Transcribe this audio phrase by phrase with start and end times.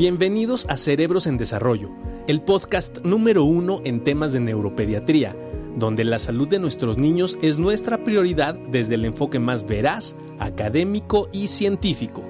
[0.00, 1.90] Bienvenidos a Cerebros en Desarrollo,
[2.26, 5.36] el podcast número uno en temas de neuropediatría,
[5.76, 11.28] donde la salud de nuestros niños es nuestra prioridad desde el enfoque más veraz, académico
[11.34, 12.22] y científico.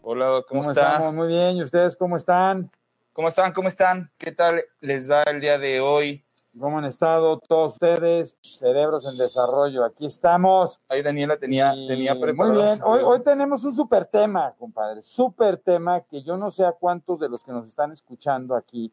[0.00, 1.12] Hola, ¿cómo, ¿Cómo estamos?
[1.12, 2.70] Muy bien, ¿y ustedes cómo están?
[3.12, 3.52] ¿Cómo están?
[3.52, 4.10] ¿Cómo están?
[4.16, 6.24] ¿Qué tal les va el día de hoy?
[6.58, 8.36] ¿Cómo han estado todos ustedes?
[8.42, 10.80] Cerebros en desarrollo, aquí estamos.
[10.88, 12.62] Ahí Daniela tenía, Y tenía Muy preparado.
[12.62, 16.72] bien, hoy, hoy tenemos un súper tema, compadre, súper tema que yo no sé a
[16.72, 18.92] cuántos de los que nos están escuchando aquí,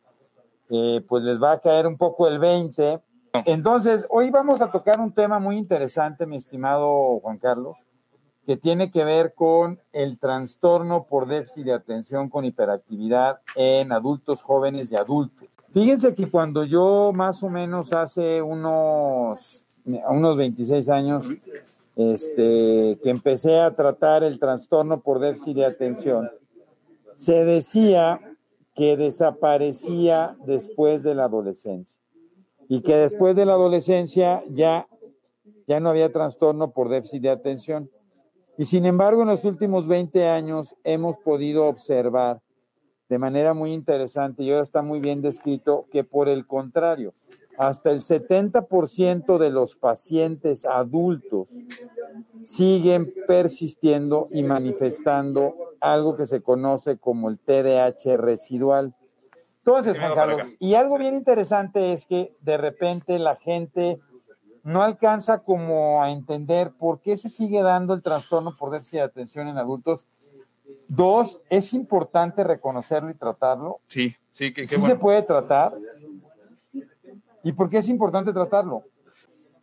[0.70, 3.02] eh, pues les va a caer un poco el 20.
[3.46, 7.78] Entonces, hoy vamos a tocar un tema muy interesante, mi estimado Juan Carlos,
[8.46, 14.44] que tiene que ver con el trastorno por déficit de atención con hiperactividad en adultos
[14.44, 15.50] jóvenes y adultos.
[15.74, 21.30] Fíjense que cuando yo más o menos hace unos, unos 26 años,
[21.96, 26.32] este, que empecé a tratar el trastorno por déficit de atención,
[27.14, 28.20] se decía
[28.74, 32.00] que desaparecía después de la adolescencia
[32.68, 34.88] y que después de la adolescencia ya,
[35.68, 37.92] ya no había trastorno por déficit de atención.
[38.58, 42.42] Y sin embargo, en los últimos 20 años hemos podido observar
[43.10, 47.14] de manera muy interesante, y ahora está muy bien descrito, que por el contrario,
[47.58, 51.54] hasta el 70% de los pacientes adultos
[52.44, 58.96] siguen persistiendo y manifestando algo que se conoce como el TDAH residual.
[59.58, 64.00] Entonces, Juan Carlos, y algo bien interesante es que de repente la gente
[64.64, 69.02] no alcanza como a entender por qué se sigue dando el trastorno por déficit de
[69.02, 70.06] atención en adultos.
[70.88, 73.80] Dos, es importante reconocerlo y tratarlo.
[73.88, 75.74] Sí, sí, que, Sí se puede tratar.
[77.44, 78.84] ¿Y por qué es importante tratarlo?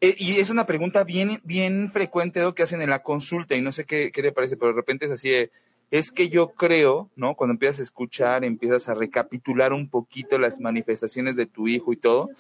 [0.01, 2.55] Eh, y es una pregunta bien, bien frecuente ¿no?
[2.55, 5.06] que hacen en la consulta y no sé qué, qué le parece, pero de repente
[5.06, 5.50] es así de,
[5.91, 7.34] es que yo creo, ¿no?
[7.34, 11.97] Cuando empiezas a escuchar, empiezas a recapitular un poquito las manifestaciones de tu hijo y
[11.97, 12.31] todo,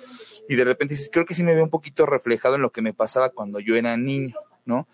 [0.48, 2.82] y de repente dices, creo que sí me veo un poquito reflejado en lo que
[2.82, 4.34] me pasaba cuando yo era niño,
[4.64, 4.88] ¿no?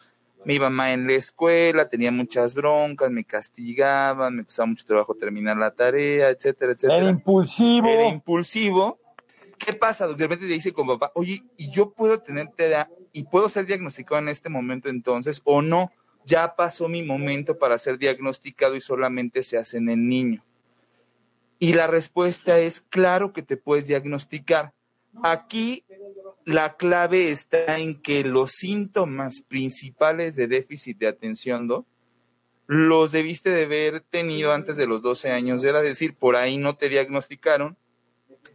[0.44, 5.14] Me iba mal en la escuela, tenía muchas broncas, me castigaban, me costaba mucho trabajo
[5.14, 6.98] terminar la tarea, etcétera, etcétera.
[6.98, 7.88] Era impulsivo.
[7.88, 8.98] Era impulsivo.
[9.58, 10.08] ¿Qué pasa?
[10.08, 12.50] De repente te dice con papá, oye, ¿y yo puedo tener
[13.12, 15.92] y puedo ser diagnosticado en este momento entonces o no?
[16.25, 20.44] Ya pasó mi momento para ser diagnosticado y solamente se hace en el niño.
[21.60, 24.72] Y la respuesta es, claro que te puedes diagnosticar.
[25.22, 25.84] Aquí
[26.44, 31.86] la clave está en que los síntomas principales de déficit de atención, ¿no?
[32.66, 36.75] los debiste de haber tenido antes de los 12 años, era decir, por ahí no
[36.76, 37.76] te diagnosticaron,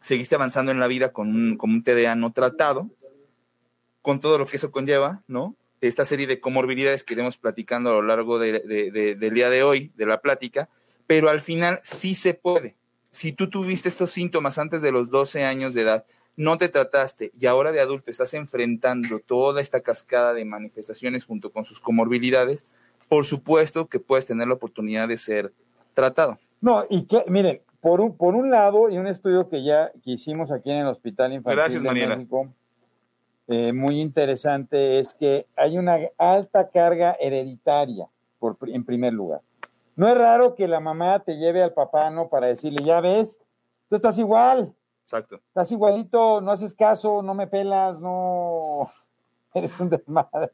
[0.02, 2.90] seguiste avanzando en la vida con un, con un TDA no tratado,
[4.02, 5.56] con todo lo que eso conlleva, ¿no?
[5.82, 8.60] Esta serie de comorbilidades que iremos platicando a lo largo de,
[9.20, 10.70] del día de hoy, de la plática,
[11.06, 12.76] pero al final sí se puede.
[13.12, 16.06] Si tú tuviste estos síntomas antes de los 12 años de edad,
[16.38, 21.52] no te trataste y ahora de adulto estás enfrentando toda esta cascada de manifestaciones junto
[21.52, 22.66] con sus comorbilidades,
[23.10, 25.52] por supuesto que puedes tener la oportunidad de ser
[25.96, 26.38] tratado.
[26.62, 30.12] No, y que, miren, por un, por un lado, y un estudio que ya que
[30.12, 32.16] hicimos aquí en el Hospital Infantil Gracias, de Mariela.
[32.16, 32.48] México,
[33.48, 39.42] eh, muy interesante, es que hay una alta carga hereditaria, por, en primer lugar.
[39.96, 42.30] No es raro que la mamá te lleve al papá, ¿no?
[42.30, 43.42] Para decirle, ya ves,
[43.90, 44.76] tú estás igual,
[45.08, 45.38] Exacto.
[45.38, 48.92] estás igualito, no haces caso, no me pelas, no,
[49.54, 50.52] eres un desmadre.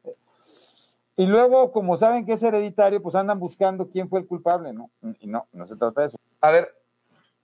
[1.16, 4.90] Y luego, como saben que es hereditario, pues andan buscando quién fue el culpable, ¿no?
[5.18, 6.16] Y no, no se trata de eso.
[6.40, 6.72] A ver,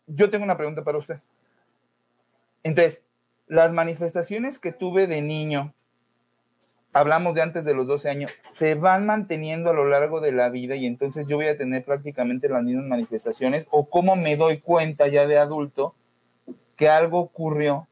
[0.06, 1.18] yo tengo una pregunta para usted.
[2.62, 3.02] Entonces,
[3.48, 5.74] las manifestaciones que tuve de niño,
[6.92, 10.48] hablamos de antes de los 12 años, se van manteniendo a lo largo de la
[10.48, 14.58] vida y entonces yo voy a tener prácticamente las mismas manifestaciones o cómo me doy
[14.60, 15.96] cuenta ya de adulto
[16.80, 17.86] que algo ocurrió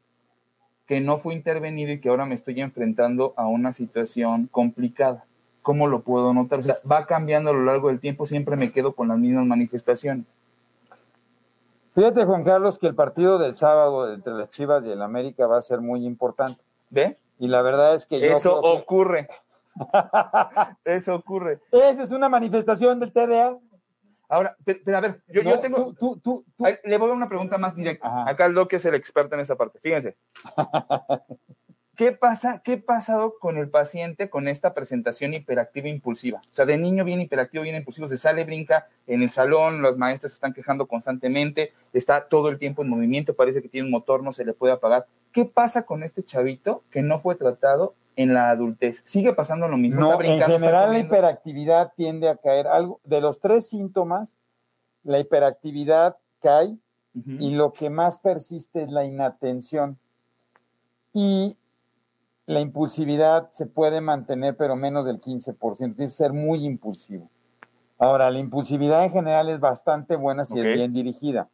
[0.87, 5.25] que no fue intervenido y que ahora me estoy enfrentando a una situación complicada.
[5.61, 6.61] ¿Cómo lo puedo notar?
[6.61, 9.45] O sea, va cambiando a lo largo del tiempo, siempre me quedo con las mismas
[9.45, 10.25] manifestaciones.
[11.93, 15.59] Fíjate, Juan Carlos, que el partido del sábado entre las Chivas y el América va
[15.59, 16.59] a ser muy importante.
[16.89, 17.15] ¿Ve?
[17.37, 19.27] Y la verdad es que yo Eso que- ocurre.
[20.83, 21.59] Eso ocurre.
[21.71, 23.55] Esa es una manifestación del TDA.
[24.29, 25.93] Ahora, pero, pero a ver, yo, yo tengo.
[25.95, 28.07] tú- tú- tú- le voy a dar una pregunta más directa.
[28.07, 28.29] Ajá.
[28.29, 29.79] Acá el Doc es el experto en esa parte.
[29.81, 30.17] Fíjense.
[31.99, 32.61] ¿Qué pasa?
[32.63, 36.39] ¿Qué ha pasado con el paciente con esta presentación hiperactiva impulsiva?
[36.39, 39.97] O sea, de niño viene hiperactivo, viene impulsivo, se sale, brinca en el salón, las
[39.97, 43.91] maestras se están quejando constantemente, está todo el tiempo en movimiento, parece que tiene un
[43.91, 45.07] motor, no se le puede apagar.
[45.33, 49.01] ¿Qué pasa con este chavito que no fue tratado en la adultez?
[49.03, 49.99] ¿Sigue pasando lo mismo?
[49.99, 52.67] No, ¿Está en general la hiperactividad tiende a caer.
[52.67, 54.37] Algo, de los tres síntomas,
[55.03, 56.77] la hiperactividad cae
[57.13, 59.99] y lo que más persiste es la inatención.
[61.11, 61.57] Y
[62.49, 65.77] la impulsividad se puede mantener, pero menos del 15%.
[65.77, 67.29] Tiene que ser muy impulsivo.
[67.99, 71.47] Ahora, la impulsividad en general es bastante buena si es bien dirigida.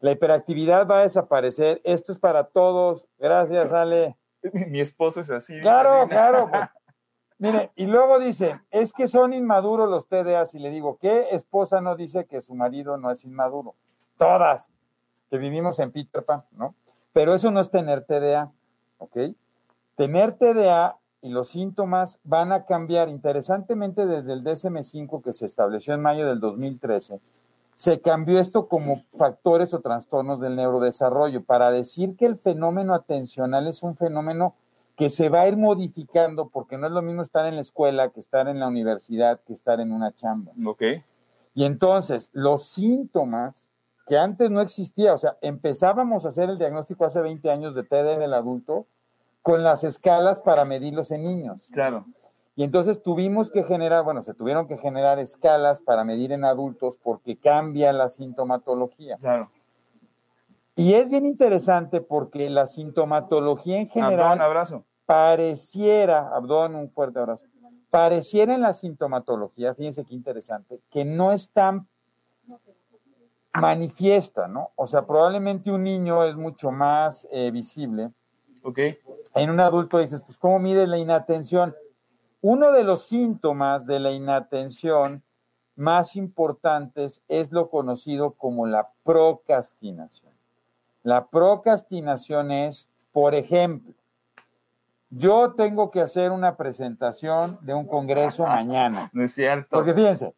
[0.00, 1.80] La hiperactividad va a desaparecer.
[1.84, 3.06] Esto es para todos.
[3.18, 4.18] Gracias, Ale.
[4.68, 5.58] Mi esposo es así.
[5.60, 6.50] Claro, claro.
[6.50, 6.68] pues.
[7.38, 10.54] Mire, y luego dice, es que son inmaduros los TDAs.
[10.54, 13.74] Y le digo, ¿qué esposa no dice que su marido no es inmaduro?
[14.18, 14.70] Todas,
[15.30, 16.74] que vivimos en Peter Pan, ¿no?
[17.14, 18.52] Pero eso no es tener TDA,
[18.98, 19.16] ¿ok?
[19.96, 23.08] Tener TDA y los síntomas van a cambiar.
[23.08, 27.20] Interesantemente, desde el DSM-5 que se estableció en mayo del 2013,
[27.74, 33.66] se cambió esto como factores o trastornos del neurodesarrollo para decir que el fenómeno atencional
[33.66, 34.54] es un fenómeno
[34.96, 38.10] que se va a ir modificando porque no es lo mismo estar en la escuela
[38.10, 40.52] que estar en la universidad que estar en una chamba.
[40.66, 40.82] Ok.
[41.54, 43.70] Y entonces los síntomas
[44.06, 47.84] que antes no existía, o sea, empezábamos a hacer el diagnóstico hace 20 años de
[47.84, 48.86] TD en el adulto
[49.42, 51.68] con las escalas para medirlos en niños.
[51.72, 52.06] Claro.
[52.54, 56.98] Y entonces tuvimos que generar, bueno, se tuvieron que generar escalas para medir en adultos
[57.02, 59.16] porque cambia la sintomatología.
[59.16, 59.50] Claro.
[60.76, 64.84] Y es bien interesante porque la sintomatología en general Abdón, abrazo.
[65.06, 67.46] pareciera, abdomen, un fuerte abrazo,
[67.90, 71.88] pareciera en la sintomatología, fíjense qué interesante, que no es tan
[73.54, 74.70] manifiesta, ¿no?
[74.76, 78.10] O sea, probablemente un niño es mucho más eh, visible.
[78.62, 78.78] Ok.
[79.34, 81.74] En un adulto dices, pues, ¿cómo mides la inatención?
[82.40, 85.22] Uno de los síntomas de la inatención
[85.76, 90.32] más importantes es lo conocido como la procrastinación.
[91.02, 93.94] La procrastinación es, por ejemplo,
[95.10, 99.10] yo tengo que hacer una presentación de un congreso mañana.
[99.14, 99.68] No es cierto.
[99.70, 100.34] Porque fíjense,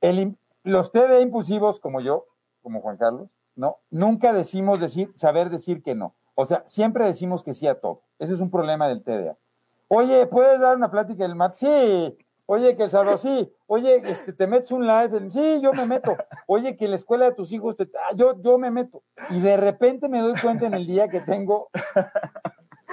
[0.00, 0.36] el
[0.66, 2.26] los TD impulsivos como yo,
[2.60, 3.78] como Juan Carlos, ¿no?
[3.90, 6.15] Nunca decimos decir, saber decir que no.
[6.36, 8.02] O sea, siempre decimos que sí a todo.
[8.20, 9.36] Ese es un problema del TDA.
[9.88, 11.58] Oye, ¿puedes dar una plática el martes?
[11.58, 12.16] Sí.
[12.44, 13.52] Oye, que el sábado, sí.
[13.66, 15.30] Oye, este, ¿te metes un live?
[15.30, 16.16] Sí, yo me meto.
[16.46, 17.84] Oye, que la escuela de tus hijos, te...
[17.84, 19.02] ah, yo, yo me meto.
[19.30, 21.70] Y de repente me doy cuenta en el día que tengo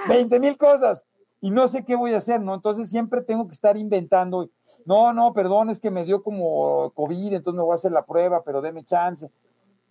[0.07, 1.05] 20 mil cosas
[1.43, 2.53] y no sé qué voy a hacer, ¿no?
[2.53, 4.49] Entonces siempre tengo que estar inventando.
[4.85, 8.05] No, no, perdón, es que me dio como COVID, entonces me voy a hacer la
[8.05, 9.29] prueba, pero deme chance.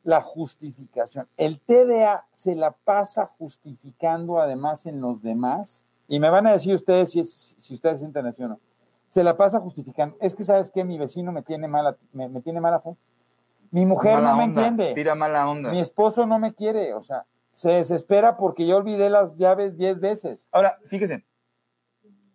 [0.05, 1.29] La justificación.
[1.37, 5.87] El TDA se la pasa justificando además en los demás.
[6.09, 8.61] Y me van a decir ustedes si, es- si ustedes sienten así o no.
[9.09, 10.17] Se la pasa justificando.
[10.21, 10.85] Es que, ¿sabes qué?
[10.85, 12.97] Mi vecino me tiene mala, me, me tiene mala fe.
[13.71, 14.95] Mi mujer Mala no me onda, entiende.
[14.95, 15.71] Tira mala onda.
[15.71, 16.93] Mi esposo no me quiere.
[16.95, 20.49] O sea, se desespera porque yo olvidé las llaves 10 veces.
[20.53, 21.25] Ahora, fíjese,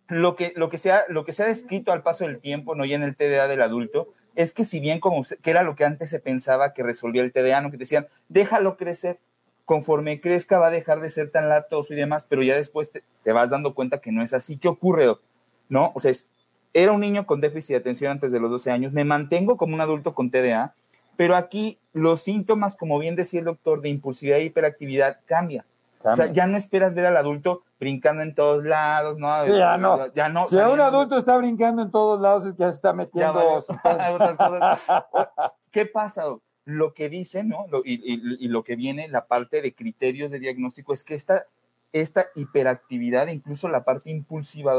[0.08, 2.74] lo que, lo, que se ha, lo que se ha descrito al paso del tiempo,
[2.74, 5.64] no ya en el TDA del adulto, es que si bien como usted- que era
[5.64, 7.72] lo que antes se pensaba que resolvía el TDA, ¿no?
[7.72, 9.18] que decían, déjalo crecer,
[9.64, 13.32] conforme crezca va a dejar de ser tan latoso y demás, pero ya después te,
[13.32, 14.56] vas dando cuenta que no es así.
[14.56, 15.20] ¿Qué ocurre, doc?
[15.68, 15.90] ¿No?
[15.94, 16.28] O sea, es-
[16.72, 19.74] era un niño con déficit de atención antes de los 12 años, me mantengo como
[19.74, 20.72] un adulto con TDA,
[21.16, 25.64] pero aquí los síntomas, como bien decía el doctor, de impulsividad e hiperactividad cambian.
[26.04, 29.44] O sea, ya no esperas ver al adulto brincando en todos lados, ¿no?
[29.44, 30.06] Sí, ya no.
[30.14, 30.46] Ya no.
[30.46, 33.40] Si un adulto está brincando en todos lados, es que ya se está ya metiendo.
[34.14, 34.80] otras cosas.
[35.70, 36.24] ¿Qué pasa?
[36.64, 37.66] Lo que dice, ¿no?
[37.68, 41.14] Lo- y, y- y lo que viene, la parte de criterios de diagnóstico, es que
[41.14, 41.44] esta,
[41.92, 44.74] esta hiperactividad, incluso la parte impulsiva,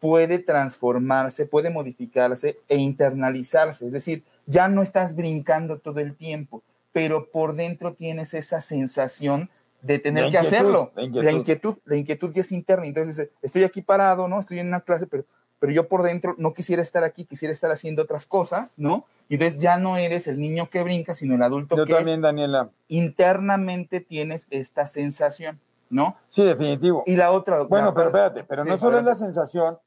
[0.00, 3.86] puede transformarse, puede modificarse e internalizarse.
[3.86, 9.50] Es decir, ya no estás brincando todo el tiempo, pero por dentro tienes esa sensación
[9.84, 10.92] de tener La que hacerlo.
[10.96, 11.76] la La inquietud.
[11.84, 12.86] la inquietud ya es interna.
[12.86, 14.40] Entonces, estoy aquí parado, ¿no?
[14.40, 15.24] Estoy en una clase, pero,
[15.58, 19.04] pero yo por dentro no quisiera estar aquí, quisiera estar haciendo otras cosas, ¿no?
[19.28, 22.20] Y entonces ya no eres el niño que brinca, sino el adulto Yo que también,
[22.22, 22.70] Daniela.
[22.88, 25.60] internamente tienes esta sensación,
[25.90, 26.16] ¿no?
[26.28, 27.02] Sí, definitivo.
[27.06, 27.62] Y la otra...
[27.64, 29.78] Bueno, la- pero espérate, pero Sí, no solo es la sensación,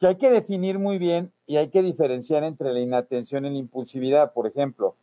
[0.00, 3.58] que hay que definir muy bien y hay que diferenciar entre la inatención y la
[3.58, 4.32] impulsividad.
[4.32, 4.96] Por ejemplo,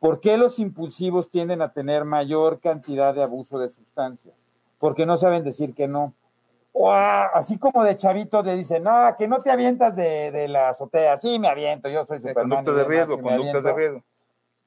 [0.00, 4.48] ¿por qué los impulsivos tienden a tener mayor cantidad de abuso de sustancias?
[4.78, 6.12] Porque no saben decir que no.
[6.72, 10.70] O, así como de chavito te dicen, no, que no te avientas de, de la
[10.70, 11.16] azotea.
[11.16, 12.64] Sí, me aviento, yo soy Superman.
[12.64, 14.02] conductas y de demás, riesgo, me conductas de riesgo.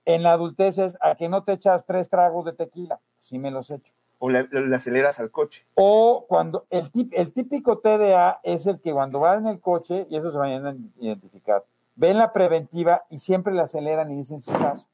[0.05, 2.99] En la adultez es a que no te echas tres tragos de tequila.
[3.19, 3.93] Sí me los echo.
[4.19, 5.65] o le, le aceleras al coche.
[5.75, 10.05] O cuando el, tip- el típico TDA es el que cuando va en el coche,
[10.09, 11.63] y eso se van a identificar,
[11.95, 14.87] ven la preventiva y siempre le aceleran y dicen sin caso.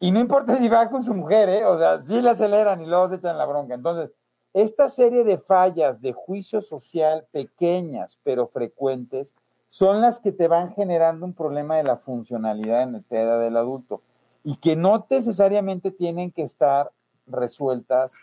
[0.00, 1.64] Y no importa si va con su mujer, ¿eh?
[1.64, 3.74] o sea, sí le aceleran y luego se echan la bronca.
[3.74, 4.10] Entonces,
[4.52, 9.34] esta serie de fallas de juicio social pequeñas pero frecuentes
[9.68, 13.56] son las que te van generando un problema de la funcionalidad en el TDA del
[13.56, 14.02] adulto
[14.44, 16.92] y que no necesariamente tienen que estar
[17.26, 18.18] resueltas,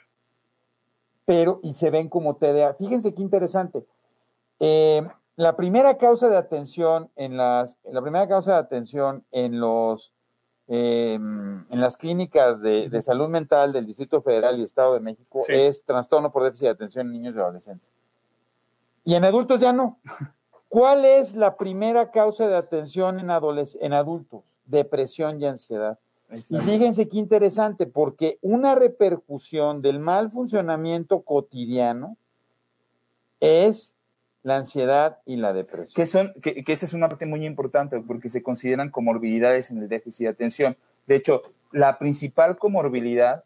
[1.25, 2.75] pero y se ven como TDA.
[2.75, 3.85] Fíjense qué interesante.
[4.59, 10.13] Eh, la primera causa de atención en las, la primera causa de atención en los
[10.73, 15.41] eh, en las clínicas de, de salud mental del Distrito Federal y Estado de México
[15.45, 15.51] Sí.
[15.53, 17.91] es trastorno por déficit de atención en niños y adolescentes.
[19.03, 19.99] Y en adultos ya no.
[20.69, 23.31] ¿Cuál es la primera causa de atención en
[23.93, 24.55] adultos?
[24.65, 25.99] Depresión y ansiedad.
[26.49, 32.15] Y fíjense qué interesante, porque una repercusión del mal funcionamiento cotidiano
[33.41, 33.97] es
[34.43, 35.93] la ansiedad y la depresión.
[35.95, 39.77] que son que, que esa es una parte muy importante porque se consideran comorbilidades en
[39.77, 40.77] el déficit de atención.
[41.07, 43.43] De hecho, la principal comorbilidad,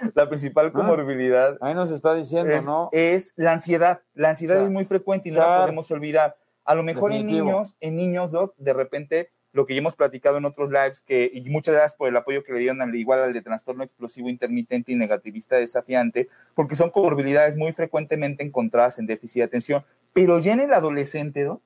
[0.14, 2.88] la principal comorbilidad Ahí nos está diciendo, es, ¿no?
[2.92, 4.00] es la ansiedad.
[4.14, 6.36] La ansiedad es muy frecuente y no la podemos olvidar.
[6.64, 10.36] A lo mejor en niños, en niños, Doc, de repente lo que ya hemos platicado
[10.36, 13.20] en otros lives, que, y muchas gracias por el apoyo que le dieron al igual
[13.20, 19.06] al de trastorno explosivo intermitente y negativista desafiante, porque son comorbilidades muy frecuentemente encontradas en
[19.06, 21.60] déficit de atención, pero ya en el adolescente, ¿no?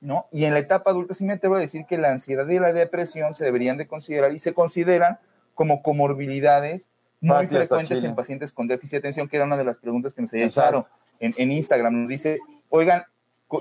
[0.00, 0.26] ¿no?
[0.30, 2.72] Y en la etapa adulta sí me atrevo a decir que la ansiedad y la
[2.72, 5.18] depresión se deberían de considerar y se consideran
[5.54, 6.90] como comorbilidades
[7.20, 10.22] muy frecuentes en pacientes con déficit de atención, que era una de las preguntas que
[10.22, 10.86] nos había echado
[11.18, 12.02] en, en Instagram.
[12.02, 12.38] Nos dice,
[12.68, 13.04] oigan,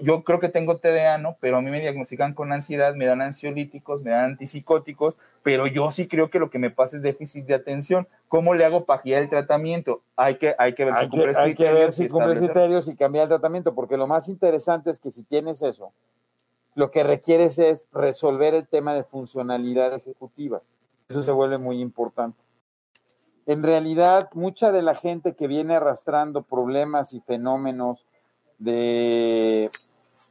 [0.01, 1.37] yo creo que tengo TDA, ¿no?
[1.39, 5.91] Pero a mí me diagnostican con ansiedad, me dan ansiolíticos, me dan antipsicóticos, pero yo
[5.91, 8.07] sí creo que lo que me pasa es déficit de atención.
[8.27, 10.01] ¿Cómo le hago para guiar el tratamiento?
[10.17, 12.35] Hay que, hay que ver Hay si cumple que, hay que ver criterios si cumple
[12.35, 15.93] criterios y cambiar el tratamiento, porque lo más interesante es que si tienes eso,
[16.75, 20.61] lo que requieres es resolver el tema de funcionalidad ejecutiva.
[21.07, 22.37] Eso se vuelve muy importante.
[23.45, 28.05] En realidad, mucha de la gente que viene arrastrando problemas y fenómenos
[28.57, 29.71] de,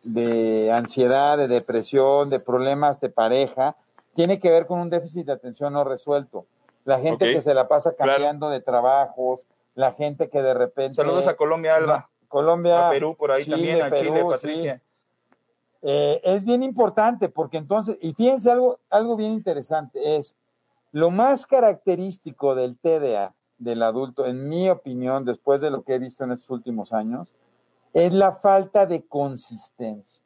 [0.03, 3.77] de ansiedad, de depresión, de problemas de pareja,
[4.15, 6.47] tiene que ver con un déficit de atención no resuelto.
[6.85, 8.13] La gente que se la pasa Claro.
[8.13, 10.95] cambiando de trabajos, la gente que de repente...
[10.95, 12.09] Saludos a Colombia, Alba.
[12.29, 14.83] Colombia, a Perú, por ahí Chile, también, a Chile, Perú, Patricia.
[15.83, 20.37] Eh, es bien importante porque entonces, y fíjense algo, algo bien interesante, es
[20.93, 25.99] lo más característico del TDA del adulto, en mi opinión, después de lo que he
[25.99, 27.35] visto en estos últimos años,
[27.97, 30.23] es la falta de consistencia.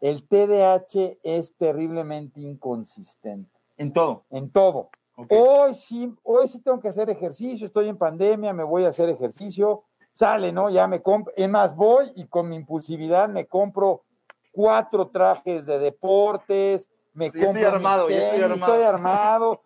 [0.00, 4.22] El TDAH es terriblemente inconsistente En todo.
[4.30, 4.90] en todo.
[5.28, 9.08] Hoy sí, hoy sí tengo que hacer ejercicio, estoy en pandemia, me voy a hacer
[9.08, 10.70] ejercicio, sale, ¿no?
[10.70, 14.04] Ya me compro, es más, voy y con mi impulsividad me compro
[14.52, 18.72] cuatro trajes de deportes, me Sí, estoy compro mis armado, ya estoy tenis, armado.
[18.72, 19.62] estoy armado,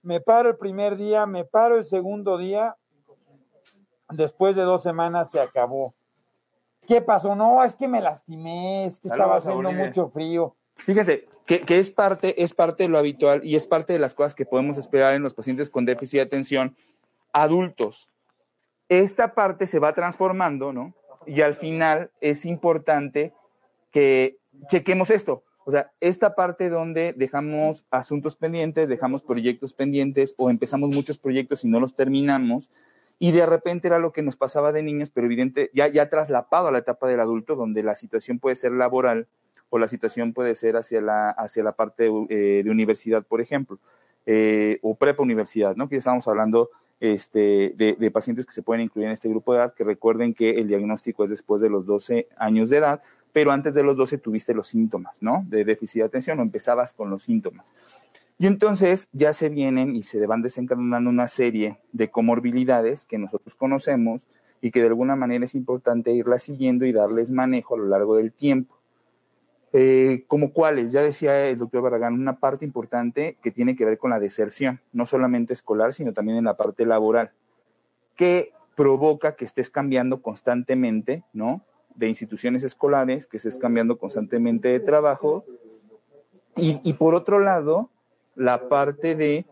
[0.00, 2.74] me paro el primer día, me paro el segundo día,
[4.08, 5.94] después de dos semanas se acabó.
[6.86, 7.34] ¿Qué pasó?
[7.34, 10.54] No, es que me lastimé, es que estaba haciendo mucho frío.
[10.76, 14.14] Fíjense, que, que es, parte, es parte de lo habitual y es parte de las
[14.14, 16.76] cosas que podemos esperar en los pacientes con déficit de atención
[17.32, 18.10] adultos.
[18.88, 20.94] Esta parte se va transformando, ¿no?
[21.26, 23.32] Y al final es importante
[23.90, 25.44] que chequemos esto.
[25.64, 31.64] O sea, esta parte donde dejamos asuntos pendientes, dejamos proyectos pendientes o empezamos muchos proyectos
[31.64, 32.68] y no los terminamos.
[33.22, 36.66] Y de repente era lo que nos pasaba de niños, pero evidente, ya, ya traslapado
[36.66, 39.28] a la etapa del adulto, donde la situación puede ser laboral
[39.70, 43.78] o la situación puede ser hacia la, hacia la parte eh, de universidad, por ejemplo,
[44.26, 45.88] eh, o prepa universidad, ¿no?
[45.88, 49.60] Que estamos hablando este, de, de pacientes que se pueden incluir en este grupo de
[49.60, 53.02] edad, que recuerden que el diagnóstico es después de los 12 años de edad,
[53.32, 55.44] pero antes de los 12 tuviste los síntomas, ¿no?
[55.48, 57.72] De déficit de atención o empezabas con los síntomas.
[58.42, 63.54] Y entonces ya se vienen y se van desencadenando una serie de comorbilidades que nosotros
[63.54, 64.26] conocemos
[64.60, 68.16] y que de alguna manera es importante irlas siguiendo y darles manejo a lo largo
[68.16, 68.76] del tiempo.
[69.72, 73.96] Eh, como cuáles, ya decía el doctor Barragán, una parte importante que tiene que ver
[73.96, 77.30] con la deserción, no solamente escolar, sino también en la parte laboral,
[78.16, 81.62] que provoca que estés cambiando constantemente, ¿no?
[81.94, 85.44] De instituciones escolares, que estés cambiando constantemente de trabajo.
[86.56, 87.91] Y, y por otro lado,
[88.34, 89.46] la parte de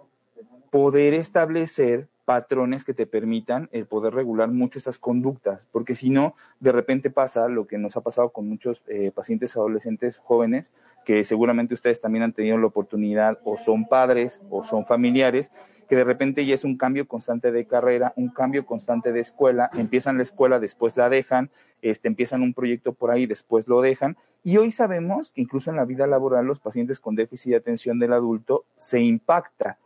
[0.70, 6.36] poder establecer patrones que te permitan el poder regular mucho estas conductas, porque si no,
[6.60, 10.72] de repente pasa lo que nos ha pasado con muchos eh, pacientes adolescentes jóvenes,
[11.04, 15.50] que seguramente ustedes también han tenido la oportunidad o son padres o son familiares,
[15.90, 19.70] que de repente ya es un cambio constante de carrera, un cambio constante de escuela,
[19.76, 21.50] empiezan la escuela, después la dejan,
[21.82, 25.74] este, empiezan un proyecto por ahí, después lo dejan, y hoy sabemos que incluso en
[25.74, 29.78] la vida laboral los pacientes con déficit de atención del adulto se impacta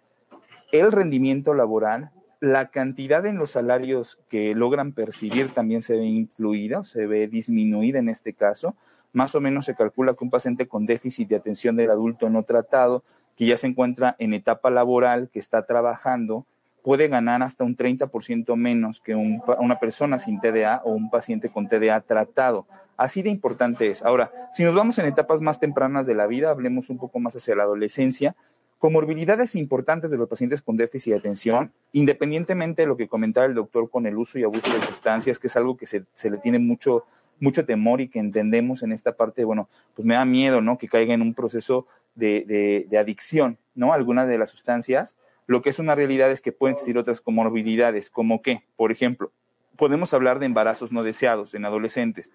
[0.73, 6.85] el rendimiento laboral, la cantidad en los salarios que logran percibir también se ve influida,
[6.85, 8.77] se ve disminuida en este caso.
[9.15, 12.43] Más o menos se calcula que un paciente con déficit de atención del adulto no
[12.43, 13.05] tratado,
[13.37, 16.47] que ya se encuentra en etapa laboral, que está trabajando,
[16.83, 21.67] puede ganar hasta un 30% menos que una persona sin TDA o un paciente con
[21.67, 22.67] TDA tratado.
[22.97, 24.03] Así de importante es.
[24.03, 27.35] Ahora, si nos vamos en etapas más tempranas de la vida, hablemos un poco más
[27.35, 28.37] hacia la adolescencia,
[28.79, 33.55] comorbilidades importantes de los pacientes con déficit de atención, independientemente de lo que comentaba el
[33.55, 36.59] doctor con el uso y abuso de sustancias, que es algo que se, le tiene
[36.59, 37.05] mucho,
[37.41, 40.77] mucho temor y que entendemos en esta parte, bueno, pues me da miedo, ¿no?
[40.77, 43.93] Que caiga en un proceso de, adicción, ¿no?
[43.93, 45.17] Algunas de las sustancias.
[45.47, 49.31] Lo que es una realidad es que pueden existir otras comorbilidades, como que, por ejemplo,
[49.77, 52.33] podemos hablar de embarazos no deseados en adolescentes.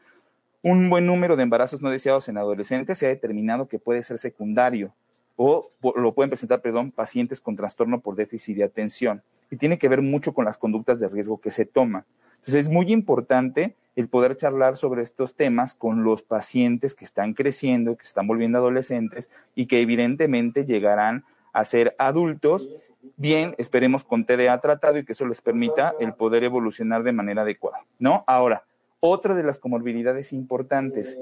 [0.62, 4.17] Un buen número de embarazos no deseados en adolescentes se ha determinado que puede ser
[4.17, 4.93] secundario
[5.41, 9.24] o lo pueden presentar, perdón, pacientes con trastorno por déficit de atención.
[9.50, 12.03] Y tiene que ver mucho con las conductas de riesgo que se toman.
[12.39, 17.34] Entonces es muy importante el poder charlar sobre estos temas con los pacientes que están
[17.34, 22.70] creciendo, que están volviendo adolescentes y que evidentemente llegarán a ser adultos,
[23.18, 27.41] bien, esperemos con TDA tratado y que eso les permita el poder evolucionar de manera
[27.41, 28.24] adecuada, ¿no?
[28.25, 28.63] Ahora,
[29.01, 31.18] otra de las comorbilidades importantes,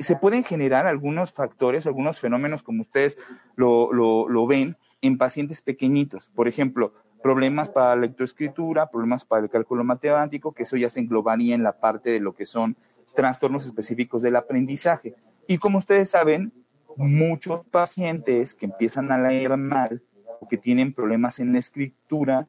[0.00, 3.18] se pueden generar algunos factores, algunos fenómenos como ustedes
[3.54, 6.30] lo, ven en pacientes pequeñitos.
[6.30, 11.00] Por ejemplo, problemas para la lectoescritura, problemas para el cálculo matemático, que eso ya se
[11.00, 12.76] englobaría en la parte de lo que son
[13.14, 15.14] trastornos específicos del aprendizaje.
[15.46, 16.52] Y como ustedes saben,
[16.98, 20.02] muchos pacientes que empiezan a leer mal
[20.38, 22.46] o que tienen problemas en la escritura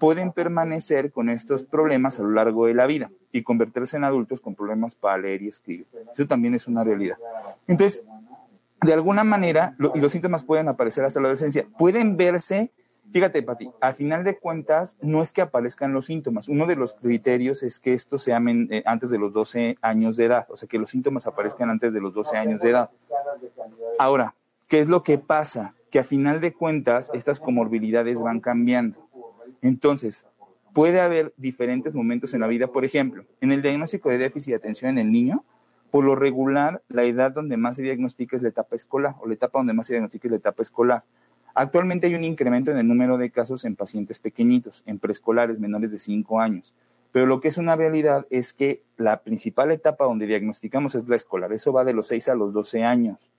[0.00, 4.40] pueden permanecer con estos problemas a lo largo de la vida y convertirse en adultos
[4.40, 5.86] con problemas para leer y escribir.
[6.12, 7.16] Eso también es una realidad.
[7.68, 8.04] Entonces,
[8.82, 12.72] de alguna manera, y los síntomas pueden aparecer hasta la adolescencia, pueden verse,
[13.12, 16.48] fíjate, Pati, al final de cuentas, no es que aparezcan los síntomas.
[16.48, 20.16] Uno de los criterios es que esto se amen eh, antes de los 12 años
[20.16, 22.90] de edad, o sea, que los síntomas aparezcan antes de los 12 años de edad.
[23.98, 24.34] Ahora,
[24.68, 25.74] ¿qué es lo que pasa?
[25.90, 29.08] Que a final de cuentas, estas comorbilidades van cambiando.
[29.62, 30.26] Entonces,
[30.72, 32.66] puede haber diferentes momentos en la vida.
[32.66, 35.44] Por ejemplo, en el diagnóstico de déficit de atención en el niño,
[35.90, 39.32] por lo regular, la edad donde más se diagnostica es la etapa escolar, o la
[39.32, 41.04] etapa donde más se diagnostica es la etapa escolar.
[41.58, 45.90] Actualmente hay un incremento en el número de casos en pacientes pequeñitos, en preescolares menores
[45.90, 46.74] de 5 años.
[47.12, 51.16] Pero lo que es una realidad es que la principal etapa donde diagnosticamos es la
[51.16, 51.54] escolar.
[51.54, 53.30] Eso va de los 6 a los 12 años.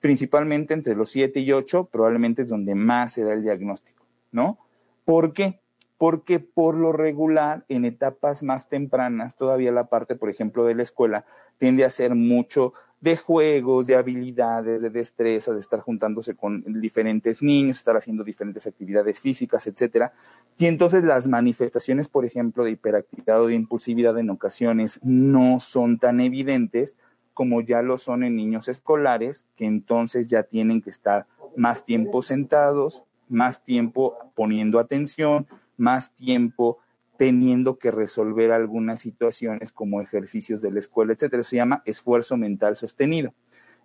[0.00, 4.58] Principalmente entre los 7 y 8 probablemente es donde más se da el diagnóstico, ¿no?
[5.04, 5.60] ¿Por qué?
[5.96, 10.82] Porque por lo regular, en etapas más tempranas, todavía la parte, por ejemplo, de la
[10.82, 11.24] escuela,
[11.58, 12.72] tiende a ser mucho
[13.04, 18.66] de juegos, de habilidades, de destreza, de estar juntándose con diferentes niños, estar haciendo diferentes
[18.66, 20.14] actividades físicas, etcétera.
[20.56, 25.98] Y entonces las manifestaciones, por ejemplo, de hiperactividad o de impulsividad en ocasiones no son
[25.98, 26.96] tan evidentes
[27.34, 31.26] como ya lo son en niños escolares, que entonces ya tienen que estar
[31.58, 36.78] más tiempo sentados, más tiempo poniendo atención, más tiempo
[37.16, 41.42] teniendo que resolver algunas situaciones como ejercicios de la escuela, etcétera.
[41.44, 43.32] se llama esfuerzo mental sostenido.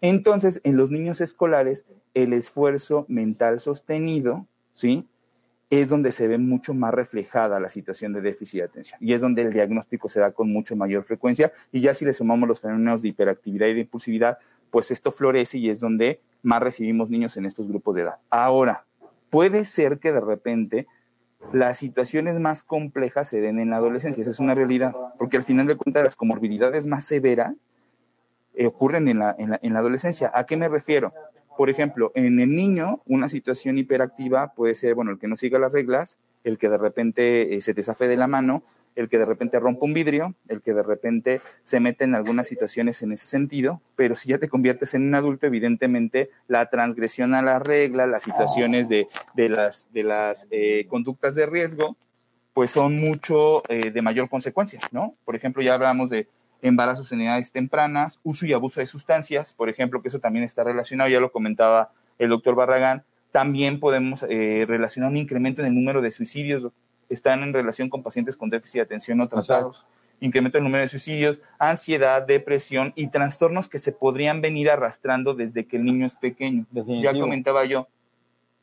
[0.01, 5.05] Entonces, en los niños escolares, el esfuerzo mental sostenido, ¿sí?
[5.69, 9.21] Es donde se ve mucho más reflejada la situación de déficit de atención y es
[9.21, 12.61] donde el diagnóstico se da con mucho mayor frecuencia y ya si le sumamos los
[12.61, 14.39] fenómenos de hiperactividad y de impulsividad,
[14.71, 18.15] pues esto florece y es donde más recibimos niños en estos grupos de edad.
[18.31, 18.85] Ahora,
[19.29, 20.87] puede ser que de repente
[21.53, 25.43] las situaciones más complejas se den en la adolescencia, esa es una realidad, porque al
[25.43, 27.53] final de cuentas las comorbilidades más severas
[28.53, 29.35] eh, ocurren en la,
[29.79, 30.31] adolescencia.
[30.33, 31.13] ¿A qué me refiero?
[31.57, 35.59] Por ejemplo, en el niño, una situación hiperactiva puede ser, bueno, el que no siga
[35.59, 38.63] las reglas, el que de repente eh, se desafe de la mano,
[38.99, 42.47] el que de repente rompe un vidrio, el que de repente se mete en algunas
[42.47, 47.33] situaciones en ese sentido, pero si ya te conviertes en un adulto, evidentemente la transgresión
[47.33, 51.95] a la regla, las situaciones de, las, de las eh, conductas de riesgo,
[52.53, 55.15] pues son mucho eh, de mayor consecuencia, ¿no?
[55.23, 56.27] Por ejemplo, ya hablamos de
[56.61, 60.65] embarazos en edades tempranas, uso y abuso de sustancias, por ejemplo, que eso también está
[60.65, 65.75] relacionado, ya lo comentaba el doctor Barragán, También podemos eh, relacionar un incremento en el
[65.75, 66.67] número de suicidios.
[67.09, 69.85] Están en relación con pacientes con déficit de atención no tratados.
[70.21, 75.33] Incremento en el número de suicidios, ansiedad, depresión y trastornos que se podrían venir arrastrando
[75.33, 76.65] desde que el niño es pequeño.
[77.01, 77.87] Ya comentaba yo,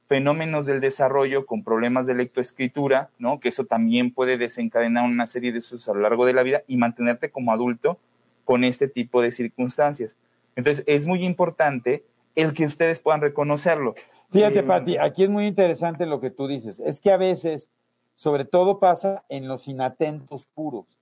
[0.07, 3.41] fenómenos del desarrollo con problemas de lectoescritura, ¿no?
[3.41, 6.63] Que eso también puede desencadenar una serie de esos a lo largo de la vida
[6.67, 7.99] y mantenerte como adulto
[8.45, 10.17] con este tipo de circunstancias.
[10.55, 12.05] Entonces, es muy importante
[12.35, 13.95] el que ustedes puedan reconocerlo.
[14.31, 16.81] Fíjate, eh, Pati, aquí es muy interesante lo que tú dices.
[16.81, 17.71] Es que a veces,
[18.17, 20.99] sobre todo pasa en los inatentos puros,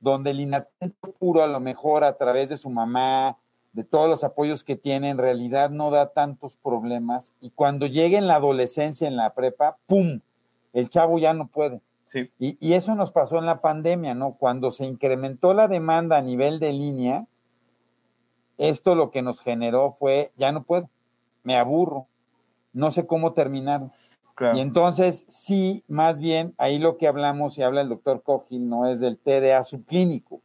[0.00, 3.38] donde el inatento puro a lo mejor a través de su mamá,
[3.72, 7.34] de todos los apoyos que tiene, en realidad no da tantos problemas.
[7.40, 10.20] Y cuando llega en la adolescencia, en la prepa, ¡pum!
[10.72, 11.80] El chavo ya no puede.
[12.06, 12.30] Sí.
[12.38, 14.34] Y, y, eso nos pasó en la pandemia, ¿no?
[14.34, 17.26] Cuando se incrementó la demanda a nivel de línea,
[18.58, 20.88] esto lo que nos generó fue, ya no puedo,
[21.42, 22.06] me aburro,
[22.72, 23.90] no sé cómo terminar.
[24.54, 28.88] Y entonces, sí, más bien, ahí lo que hablamos y habla el doctor Cogil, no
[28.88, 30.40] es del TDA subclínico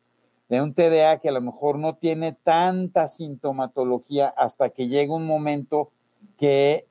[0.49, 5.27] de un TDA que a lo mejor no tiene tanta sintomatología hasta que llega un
[5.27, 5.91] momento
[6.37, 6.87] que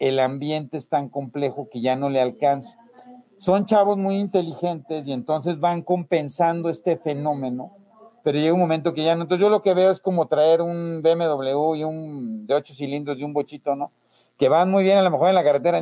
[0.00, 2.78] el ambiente es tan complejo que ya no le alcanza.
[3.38, 7.70] Son chavos muy inteligentes y entonces van compensando este fenómeno,
[8.24, 9.22] pero llega un momento que ya no.
[9.22, 13.20] Entonces yo lo que veo es como traer un BMW y un de ocho cilindros
[13.20, 13.92] y un bochito, ¿no?
[14.40, 15.80] Que van muy bien a lo mejor en la carretera,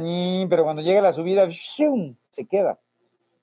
[0.51, 2.79] pero cuando llega la subida, se queda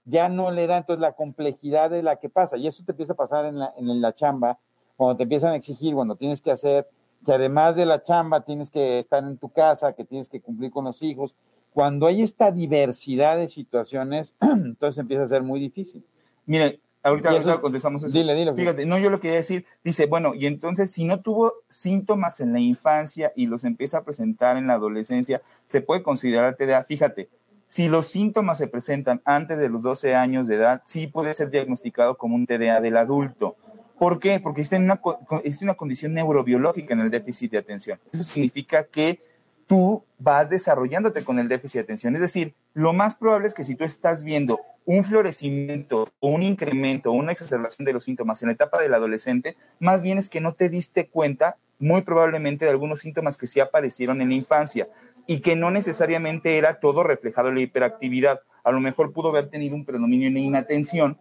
[0.05, 2.57] ya no le da entonces la complejidad de la que pasa.
[2.57, 4.59] Y eso te empieza a pasar en la, en la chamba,
[4.95, 6.87] cuando te empiezan a exigir, cuando tienes que hacer,
[7.25, 10.71] que además de la chamba tienes que estar en tu casa, que tienes que cumplir
[10.71, 11.35] con los hijos.
[11.73, 16.05] Cuando hay esta diversidad de situaciones, entonces empieza a ser muy difícil.
[16.45, 18.17] Mire, ahorita, contestamos eso.
[18.17, 18.53] Dile, dile.
[18.53, 22.53] Fíjate, no, yo lo quería decir, dice, bueno, y entonces si no tuvo síntomas en
[22.53, 26.83] la infancia y los empieza a presentar en la adolescencia, ¿se puede considerar TDA?
[26.83, 27.29] Fíjate,
[27.67, 31.49] si los síntomas se presentan antes de los 12 años de edad, sí puede ser
[31.49, 33.55] diagnosticado como un TDA del adulto.
[33.97, 34.39] ¿Por qué?
[34.39, 34.99] Porque existe una,
[35.43, 37.99] existe una condición neurobiológica en el déficit de atención.
[38.11, 39.21] Eso significa que
[39.67, 42.15] tú vas desarrollándote con el déficit de atención.
[42.15, 46.43] Es decir, lo más probable es que si tú estás viendo un florecimiento o un
[46.43, 50.29] incremento o una exacerbación de los síntomas en la etapa del adolescente, más bien es
[50.29, 54.35] que no te diste cuenta muy probablemente de algunos síntomas que sí aparecieron en la
[54.35, 54.87] infancia
[55.27, 58.41] y que no necesariamente era todo reflejado en la hiperactividad.
[58.63, 61.19] A lo mejor pudo haber tenido un predominio en la inatención,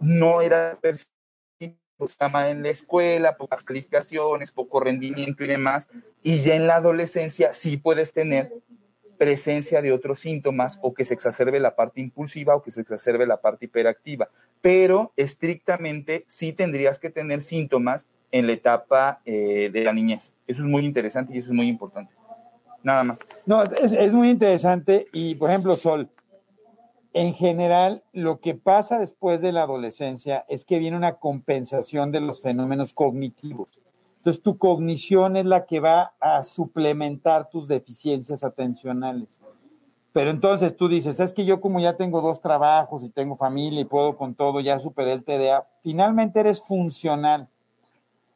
[0.00, 0.78] no era
[2.00, 2.16] pues,
[2.48, 5.86] en la escuela, pocas calificaciones, poco rendimiento y demás,
[6.22, 8.52] y ya en la adolescencia sí puedes tener
[9.18, 13.26] presencia de otros síntomas o que se exacerbe la parte impulsiva o que se exacerbe
[13.26, 14.28] la parte hiperactiva,
[14.62, 20.34] pero estrictamente sí tendrías que tener síntomas en la etapa eh, de la niñez.
[20.46, 22.14] Eso es muy interesante y eso es muy importante
[22.82, 23.20] nada más.
[23.46, 26.08] No, es, muy interesante y, por ejemplo, Sol,
[27.12, 32.20] en general, lo que pasa después de la adolescencia es que viene una compensación de
[32.20, 33.78] los fenómenos cognitivos.
[34.18, 39.40] Entonces, tu cognición es la que va a suplementar tus deficiencias atencionales.
[40.12, 43.80] Pero entonces tú dices, es que yo como ya tengo dos trabajos y tengo familia
[43.80, 47.48] y puedo con todo, ya superé el TDA, finalmente eres funcional.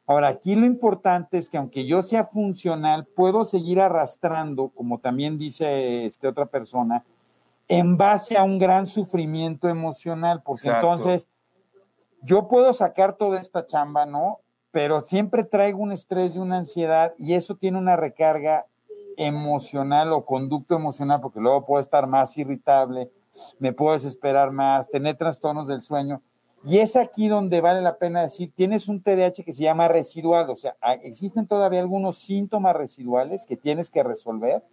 [0.07, 5.37] Ahora, aquí lo importante es que aunque yo sea funcional, puedo seguir arrastrando, como también
[5.37, 7.03] dice este otra persona,
[7.67, 11.29] en base a un gran sufrimiento emocional, porque entonces
[12.21, 14.39] yo puedo sacar toda esta chamba, ¿no?
[14.71, 18.65] Pero siempre traigo un estrés y una ansiedad y eso tiene una recarga
[19.17, 23.09] emocional o conducto emocional, porque luego puedo estar más irritable,
[23.59, 26.21] me puedo desesperar más, tener trastornos del sueño.
[26.65, 30.49] Y es aquí donde vale la pena decir, tienes un TDAH que se llama residual,
[30.49, 34.63] o sea, existen todavía algunos síntomas residuales que tienes que resolver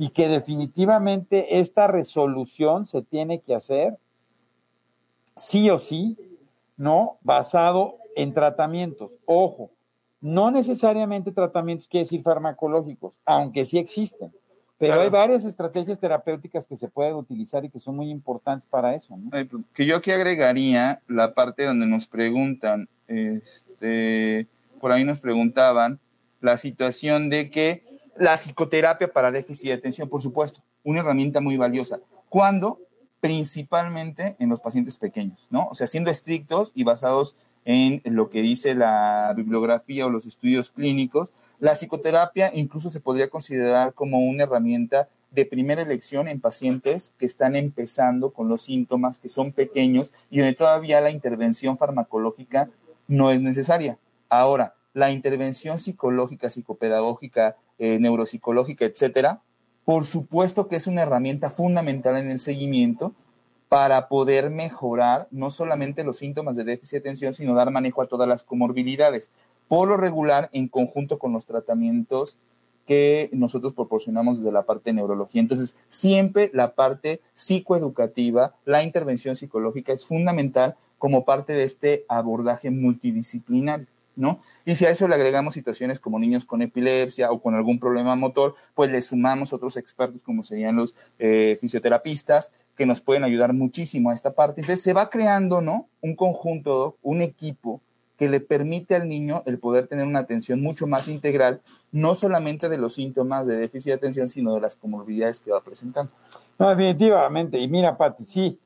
[0.00, 3.98] y que definitivamente esta resolución se tiene que hacer
[5.36, 6.16] sí o sí,
[6.78, 7.18] ¿no?
[7.20, 9.10] Basado en tratamientos.
[9.26, 9.70] Ojo,
[10.22, 14.32] no necesariamente tratamientos quiere decir farmacológicos, aunque sí existen.
[14.78, 18.94] Pero hay varias estrategias terapéuticas que se pueden utilizar y que son muy importantes para
[18.94, 19.18] eso.
[19.18, 19.28] ¿no?
[19.28, 24.46] Pues, que yo aquí agregaría la parte donde nos preguntan, este,
[24.80, 26.00] por ahí nos preguntaban
[26.40, 31.56] la situación de que la psicoterapia para déficit de atención, por supuesto, una herramienta muy
[31.56, 32.00] valiosa.
[32.28, 32.80] ¿Cuándo?
[33.20, 35.68] Principalmente en los pacientes pequeños, ¿no?
[35.68, 40.70] O sea, siendo estrictos y basados en lo que dice la bibliografía o los estudios
[40.70, 47.14] clínicos, la psicoterapia incluso se podría considerar como una herramienta de primera elección en pacientes
[47.18, 52.68] que están empezando con los síntomas, que son pequeños y donde todavía la intervención farmacológica
[53.06, 53.98] no es necesaria.
[54.28, 59.40] Ahora, la intervención psicológica, psicopedagógica, eh, neuropsicológica, etcétera,
[59.84, 63.12] por supuesto que es una herramienta fundamental en el seguimiento
[63.68, 68.06] para poder mejorar no solamente los síntomas de déficit de atención, sino dar manejo a
[68.06, 69.30] todas las comorbilidades.
[69.66, 72.36] Por lo regular, en conjunto con los tratamientos
[72.86, 75.40] que nosotros proporcionamos desde la parte de neurología.
[75.40, 82.70] Entonces, siempre la parte psicoeducativa, la intervención psicológica es fundamental como parte de este abordaje
[82.70, 83.86] multidisciplinario.
[84.16, 84.40] ¿No?
[84.64, 88.16] Y si a eso le agregamos situaciones como niños con epilepsia o con algún problema
[88.16, 93.52] motor, pues le sumamos otros expertos como serían los eh, fisioterapistas que nos pueden ayudar
[93.52, 94.60] muchísimo a esta parte.
[94.60, 95.88] Entonces se va creando, ¿no?
[96.00, 97.80] Un conjunto, un equipo
[98.20, 102.68] que le permite al niño el poder tener una atención mucho más integral, no solamente
[102.68, 106.12] de los síntomas de déficit de atención, sino de las comorbilidades que va presentando.
[106.58, 107.58] Definitivamente.
[107.58, 108.58] Y mira, Pati, sí,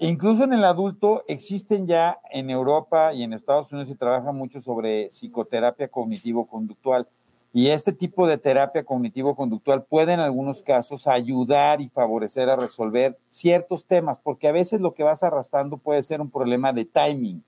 [0.00, 4.60] incluso en el adulto existen ya en Europa y en Estados Unidos se trabaja mucho
[4.60, 7.06] sobre psicoterapia cognitivo-conductual.
[7.52, 13.18] Y este tipo de terapia cognitivo-conductual puede en algunos casos ayudar y favorecer a resolver
[13.28, 17.42] ciertos temas, porque a veces lo que vas arrastrando puede ser un problema de timing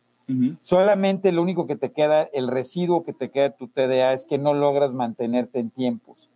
[0.62, 4.24] Solamente lo único que te queda, el residuo que te queda de tu TDA es
[4.24, 6.30] que no logras mantenerte en tiempos.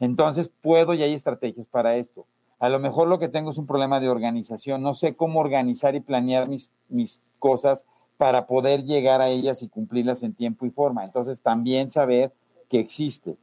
[0.00, 2.26] Entonces puedo y hay estrategias para esto.
[2.58, 4.82] A lo mejor lo que tengo es un problema de organización.
[4.82, 7.84] No sé cómo organizar y planear mis, mis cosas
[8.16, 11.04] para poder llegar a ellas y cumplirlas en tiempo y forma.
[11.04, 12.32] Entonces también saber
[12.68, 13.36] que existe.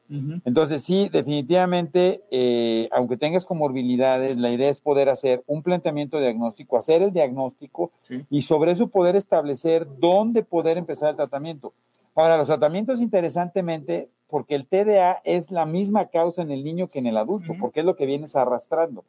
[0.45, 6.77] Entonces, sí, definitivamente, eh, aunque tengas comorbilidades, la idea es poder hacer un planteamiento diagnóstico,
[6.77, 7.91] hacer el diagnóstico
[8.29, 11.73] y sobre eso poder establecer dónde poder empezar el tratamiento.
[12.15, 16.99] Ahora, los tratamientos, interesantemente, porque el TDA es la misma causa en el niño que
[16.99, 19.03] en el adulto, porque es lo que vienes arrastrando.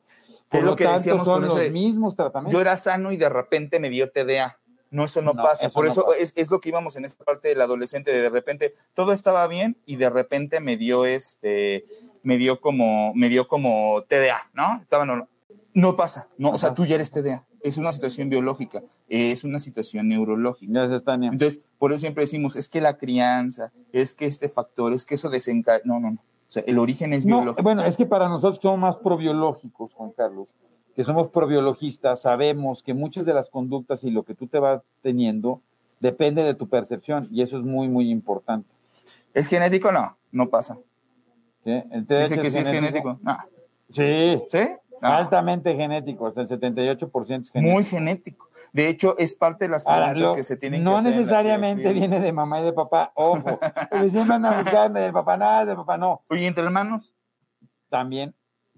[0.49, 2.53] Por es lo, que tanto, son los mismos tratamientos.
[2.53, 4.59] Yo era sano y de repente me dio TDA.
[4.91, 5.71] No, eso no, pasa.
[5.71, 8.75] Por eso es, es, lo que íbamos en esta parte del adolescente, de, de repente
[8.95, 11.85] todo estaba bien y de repente me dio este,
[12.23, 14.81] me dio como, me dio como TDA, ¿no?
[14.81, 15.29] Estaba no,
[15.73, 17.45] no pasa, no, o sea, tú ya eres TDA.
[17.65, 20.71] Es una situación biológica, es una situación neurológica.
[20.73, 21.31] Gracias, Tania.
[21.33, 25.17] Entonces, por eso siempre decimos, es que la crianza, es que este factor, es que
[25.17, 25.83] eso desencadena.
[25.85, 26.21] No, no, no.
[26.21, 27.63] O sea, el origen es biológico.
[27.63, 30.55] Bueno, es que para nosotros somos más probiológicos, Juan Carlos
[30.95, 34.83] que somos probiologistas, sabemos que muchas de las conductas y lo que tú te vas
[35.03, 35.61] teniendo
[36.01, 38.69] depende de tu percepción y eso es muy, muy importante.
[39.33, 39.91] ¿Es genético?
[39.91, 40.79] No, no pasa.
[41.65, 43.19] ¿El TDAH Dice que sí es genético.
[43.23, 43.39] No.
[43.91, 44.43] Sí.
[44.49, 44.59] ¿Sí?
[45.05, 47.61] Altamente genético, hasta el 78% es genético.
[47.61, 48.49] Muy genético.
[48.73, 51.11] De hecho, es parte de las preguntas que se tienen no que hacer.
[51.13, 53.61] No necesariamente viene de mamá y de papá, ojo.
[53.91, 56.23] Porque siempre andan buscando del papá nada, del papá no.
[56.29, 57.15] Oye, ¿entre hermanos?
[57.89, 58.35] También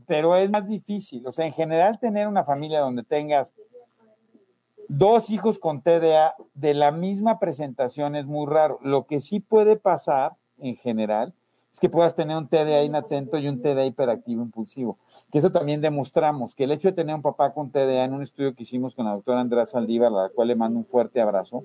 [0.06, 1.26] pero es más difícil.
[1.26, 3.54] O sea, en general tener una familia donde tengas
[4.88, 8.78] dos hijos con TDA de la misma presentación es muy raro.
[8.82, 11.34] Lo que sí puede pasar en general
[11.76, 14.96] es que puedas tener un TDA inatento y un TDA hiperactivo impulsivo.
[15.30, 18.22] Que eso también demostramos, que el hecho de tener un papá con TDA en un
[18.22, 21.20] estudio que hicimos con la doctora Andrea Saldívar, a la cual le mando un fuerte
[21.20, 21.64] abrazo,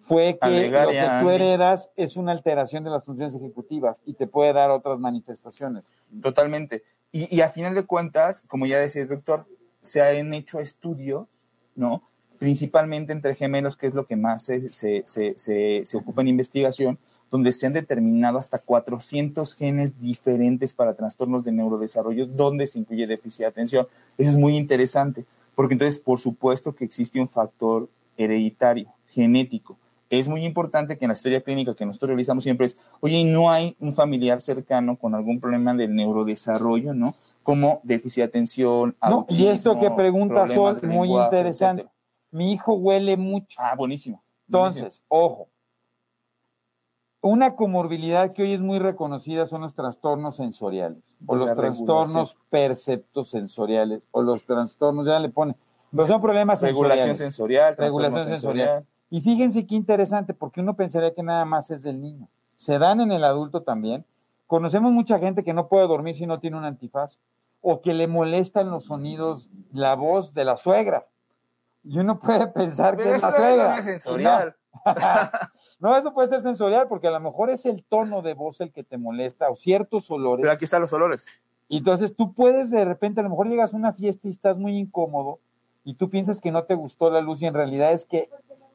[0.00, 4.26] fue que lo que tú heredas es una alteración de las funciones ejecutivas y te
[4.26, 5.92] puede dar otras manifestaciones.
[6.20, 6.82] Totalmente.
[7.12, 9.46] Y, a final de cuentas, como ya decía el doctor,
[9.80, 11.28] se han hecho estudios,
[11.76, 12.02] ¿no?
[12.40, 16.98] Principalmente entre gemelos, que es lo que más se, se, se, se, ocupa en investigación,
[17.30, 23.06] donde se han determinado hasta 400 genes diferentes para trastornos de neurodesarrollo, donde se incluye
[23.06, 23.88] déficit de atención.
[24.16, 29.76] Eso es muy interesante, porque entonces, por supuesto que existe un factor hereditario, genético.
[30.08, 33.50] Es muy importante que en la historia clínica que nosotros realizamos siempre es, oye, no
[33.50, 37.14] hay un familiar cercano con algún problema del neurodesarrollo, ¿no?
[37.42, 41.86] Como déficit de atención, no, Y esto que pregunta Sol, muy interesante.
[42.30, 43.56] Mi hijo huele mucho.
[43.60, 44.22] Ah, buenísimo.
[44.48, 45.48] Entonces, ojo,
[47.26, 54.02] una comorbilidad que hoy es muy reconocida son los trastornos sensoriales, o los trastornos perceptosensoriales,
[54.10, 55.56] o los trastornos, ya le pone,
[55.90, 58.86] pero son problemas regulación sensorial, regulación sensorial.
[59.08, 62.28] Y fíjense qué interesante, porque uno pensaría que nada más es del niño.
[62.56, 64.04] Se dan en el adulto también.
[64.46, 67.18] Conocemos mucha gente que no puede dormir si no tiene un antifaz,
[67.60, 71.06] o que le molestan los sonidos, la voz de la suegra.
[71.84, 73.78] Y uno puede pensar que es la suegra.
[73.78, 74.48] Es sensorial.
[74.48, 74.65] No.
[75.98, 78.84] eso puede ser sensorial, porque a lo mejor es el tono de voz el que
[78.84, 80.42] te molesta, o ciertos olores.
[80.42, 81.26] Pero aquí están los olores.
[81.68, 84.56] Y entonces tú puedes de repente, a lo mejor llegas a una fiesta y estás
[84.56, 85.40] muy incómodo,
[85.84, 88.28] y tú piensas que no te gustó la luz, y en realidad es que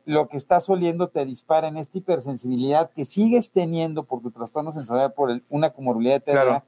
[0.06, 4.72] lo que estás oliendo te dispara en esta hipersensibilidad que sigues teniendo por tu trastorno
[4.72, 6.64] sensorial, por una comorbilidad de TDA,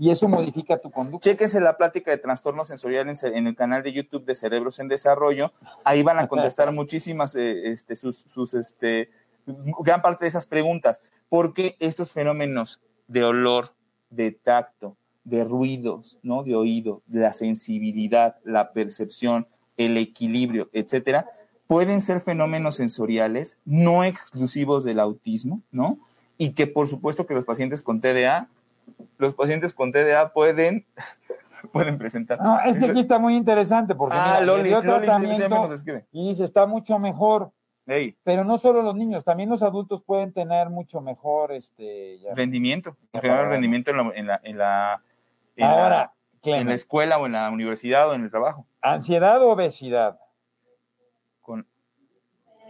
[0.00, 1.28] y eso modifica tu conducta.
[1.28, 5.52] Chéquense la plática de trastorno sensorial en, el canal de YouTube de Cerebros en Desarrollo.
[5.84, 9.10] Ahí van a contestar muchísimas, eh, este, sus, sus, este,
[9.44, 11.02] gran parte de esas preguntas.
[11.28, 13.74] Porque estos fenómenos de olor,
[14.08, 16.44] de tacto, de ruidos, ¿no?
[16.44, 21.26] De oído, de la sensibilidad, la percepción, el equilibrio, etcétera,
[21.66, 25.98] pueden ser fenómenos sensoriales no exclusivos del autismo, ¿no?
[26.38, 28.48] Y que por supuesto que los pacientes con TDA,
[29.20, 30.86] los pacientes con TDA pueden
[31.72, 32.40] pueden presentar.
[32.40, 36.28] No, es que aquí está muy interesante porque ah, mira, Lolis, Lolis tratamiento nos y
[36.28, 37.52] dice, está mucho mejor.
[37.86, 42.34] Ey, Pero no solo los niños, también los adultos pueden tener mucho mejor este ya.
[42.34, 45.02] rendimiento, en general rendimiento en la, en la, en la,
[45.56, 48.66] en la- Ahora, en la escuela o en la universidad o en el trabajo.
[48.80, 50.18] ansiedad o obesidad.
[51.40, 51.66] Con...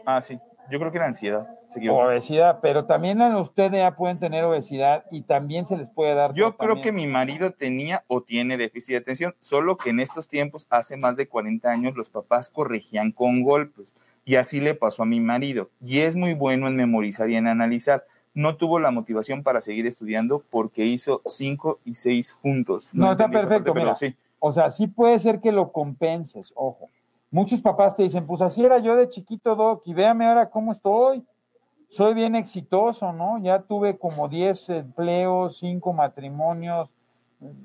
[0.06, 1.48] Ah, sí, yo creo que era ansiedad.
[1.72, 1.88] se.
[1.88, 6.32] Obesidad, pero también a los TDA pueden tener obesidad y también se les puede dar.
[6.34, 10.28] Yo creo que mi marido tenía o tiene déficit de atención, solo que en estos
[10.28, 15.02] tiempos, hace más de 40 años, los papás corregían con golpes y así le pasó
[15.02, 15.70] a mi marido.
[15.84, 18.04] Y es muy bueno en memorizar y en analizar.
[18.32, 22.90] No tuvo la motivación para seguir estudiando porque hizo 5 y 6 juntos.
[22.92, 23.94] No, está perfecto, pero mira.
[23.96, 24.14] sí.
[24.38, 26.88] O sea, sí puede ser que lo compenses, ojo.
[27.30, 30.72] Muchos papás te dicen, pues así era yo de chiquito, Doc, y véame ahora cómo
[30.72, 31.24] estoy.
[31.88, 33.38] Soy bien exitoso, ¿no?
[33.42, 36.92] Ya tuve como 10 empleos, 5 matrimonios,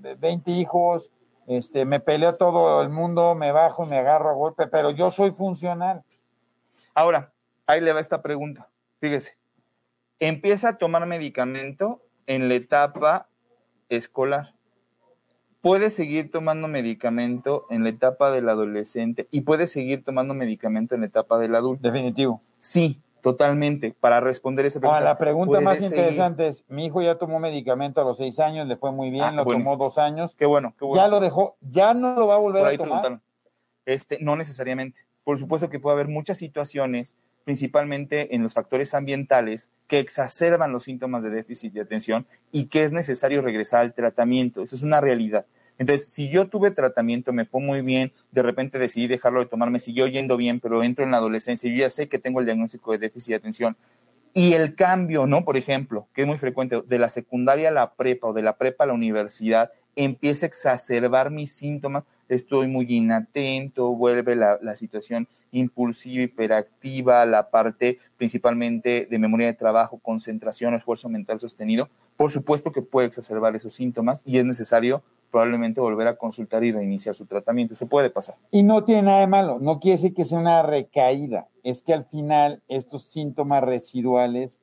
[0.04, 1.12] eh, 20 hijos,
[1.48, 5.12] este, me peleo todo el mundo, me bajo y me agarro a golpe, pero yo
[5.12, 6.04] soy funcional.
[6.94, 7.34] Ahora,
[7.68, 8.70] ahí le va esta pregunta.
[9.00, 9.38] Fíjese,
[10.20, 13.28] empieza a tomar medicamento en la etapa
[13.90, 14.56] escolar.
[15.66, 21.02] Puede seguir tomando medicamento en la etapa del adolescente y puede seguir tomando medicamento en
[21.02, 21.88] la etapa del adulto.
[21.92, 22.40] Definitivo.
[22.60, 23.96] Sí, totalmente.
[24.00, 25.02] Para responder esa pregunta.
[25.02, 25.98] la pregunta más seguir.
[25.98, 29.24] interesante es, mi hijo ya tomó medicamento a los 6 años, le fue muy bien,
[29.24, 29.58] Ah, lo bueno.
[29.64, 31.02] tomó dos años, Qué bueno, qué bueno.
[31.02, 33.02] ya lo dejó, ya no lo va a volver Por a ahí tomar.
[33.02, 33.22] preguntaron.
[33.88, 35.02] Este, no necesariamente.
[35.24, 40.84] Por supuesto que puede haber muchas situaciones, principalmente en los factores ambientales, que exacerban los
[40.84, 44.64] síntomas de déficit de atención y que es necesario regresar al tratamiento.
[44.64, 45.46] Eso es una realidad.
[45.78, 49.70] Entonces, si yo tuve tratamiento, me fue muy bien, de repente decidí dejarlo de tomar,
[49.70, 52.40] me siguió yendo bien, pero entro en la adolescencia y yo ya sé que tengo
[52.40, 53.78] el diagnóstico de déficit de atención.
[54.34, 55.46] Y el cambio, ¿no?
[55.46, 58.58] Por ejemplo, que es muy frecuente, de la secundaria a la prepa o de la
[58.58, 64.76] prepa a la universidad, empieza a exacerbar mis síntomas, estoy muy inatento, vuelve la, la
[64.76, 65.28] situación
[65.58, 71.90] impulsiva, hiperactiva, la parte principalmente de memoria de trabajo, concentración, esfuerzo mental sostenido.
[72.18, 76.72] Por supuesto que puede exacerbar esos síntomas y es necesario probablemente volver a consultar y
[76.72, 77.74] reiniciar su tratamiento.
[77.74, 78.36] Eso puede pasar.
[78.52, 81.94] Y no tiene nada de malo, no quiere decir que sea una recaída, es que
[81.94, 84.60] al final estos síntomas residuales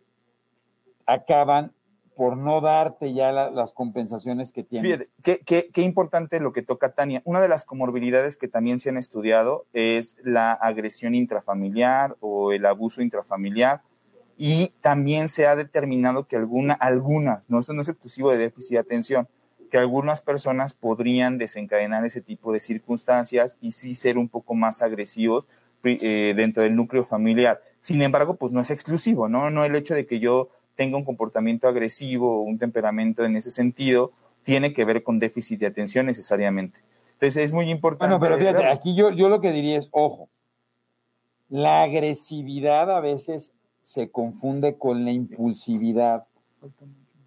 [1.07, 1.73] acaban
[2.17, 5.11] por no darte ya la- las compensaciones que tienes.
[5.23, 7.23] Qué, qué- qué importante lo que toca Tania.
[7.25, 12.67] Una de las comorbilidades que también se han estudiado es la agresión intrafamiliar o el
[12.67, 13.81] abuso intrafamiliar.
[14.37, 18.73] Y también se ha determinado que alguna, algunas, no, esto no es exclusivo de déficit
[18.73, 19.29] de atención,
[19.71, 24.83] que algunas personas podrían desencadenar ese tipo de circunstancias y sí ser un poco más
[24.83, 25.47] agresivos
[25.85, 27.61] eh, dentro del núcleo familiar.
[27.81, 29.51] Sin embargo, pues no es exclusivo, ¿no?
[29.51, 30.49] No el hecho de que yo
[30.83, 34.11] tenga un comportamiento agresivo o un temperamento en ese sentido
[34.43, 36.81] tiene que ver con déficit de atención necesariamente.
[37.13, 38.17] Entonces es muy importante.
[38.17, 40.29] Bueno, pero fíjate, aquí yo, yo lo que diría es, ojo,
[41.49, 46.25] la agresividad a veces se confunde con la impulsividad.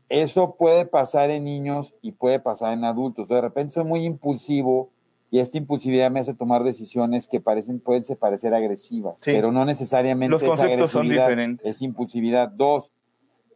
[0.09, 3.27] Eso puede pasar en niños y puede pasar en adultos.
[3.29, 4.89] De repente soy muy impulsivo
[5.31, 9.31] y esta impulsividad me hace tomar decisiones que parecen, pueden parecer agresivas, Sí.
[9.31, 11.65] pero no necesariamente Los es conceptos son agresividad, diferentes.
[11.65, 12.49] es impulsividad.
[12.49, 12.91] Dos,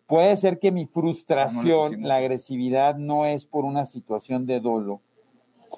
[0.10, 5.02] puede ser que mi no frustración, la agresividad no es por una situación de dolo,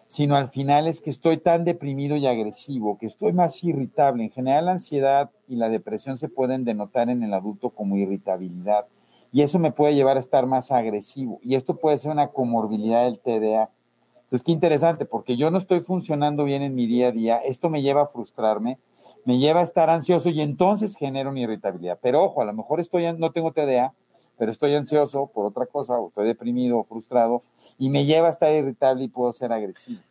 [0.08, 4.24] sino al final es que estoy tan deprimido y agresivo, que estoy más irritable.
[4.24, 8.88] En general, la ansiedad y la depresión se pueden denotar en el adulto como irritabilidad
[9.34, 13.04] y eso me puede llevar a estar más agresivo y esto puede ser una comorbilidad
[13.04, 13.70] del TDA.
[14.24, 17.70] Entonces, qué interesante, porque yo no estoy funcionando bien en mi día a día, esto
[17.70, 18.80] me lleva a frustrarme,
[19.26, 22.00] me lleva a estar ansioso y entonces genera una irritabilidad.
[22.02, 23.94] Pero ojo, a lo mejor estoy, no tengo TDA,
[24.38, 27.42] pero estoy ansioso por otra cosa, o estoy deprimido o frustrado,
[27.78, 30.02] y me lleva a estar irritable y puedo ser agresivo.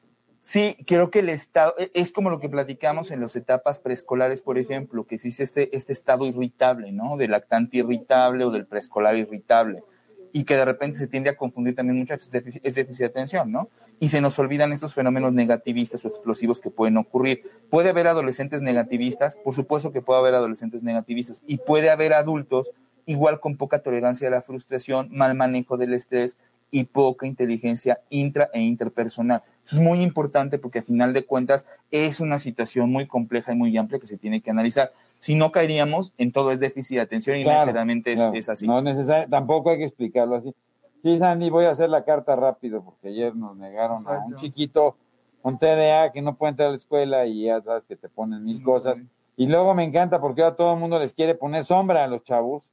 [0.42, 4.40] Sí, creo que el estado, e- es como lo que platicamos en las etapas preescolares,
[4.40, 7.16] por ejemplo, que existe este, este estado irritable, ¿no?
[7.18, 9.85] Del lactante irritable o del preescolar irritable.
[10.33, 13.06] Y que de repente se tiende a confundir también mucho, es déficit es déficit de
[13.06, 13.68] atención, ¿no?
[13.98, 17.42] Y se nos olvidan estos fenómenos negativistas o explosivos que pueden ocurrir.
[17.68, 22.70] Puede haber adolescentes negativistas, por supuesto que puede haber adolescentes negativistas, y puede haber adultos
[23.06, 26.36] igual con poca tolerancia a la frustración, mal manejo del estrés
[26.70, 29.42] y poca inteligencia intra e interpersonal.
[29.64, 33.57] Eso es muy importante porque a final de cuentas es una situación muy compleja y
[33.57, 34.92] muy amplia que se tiene que analizar.
[35.18, 38.48] Si no caeríamos en todo es déficit de atención y Claro, necesariamente es, claro, es
[38.48, 38.66] así.
[38.66, 40.55] No es necesario, tampoco hay que explicarlo así.
[41.03, 44.96] Sí, Sandy, voy a hacer la carta rápido porque ayer nos negaron a un chiquito
[45.42, 48.44] con TDA que no puede entrar a la escuela y ya sabes que te ponen
[48.44, 49.01] mil cosas.
[49.36, 52.22] Y luego me encanta porque a todo el mundo les quiere poner sombra a los
[52.22, 52.70] chavos,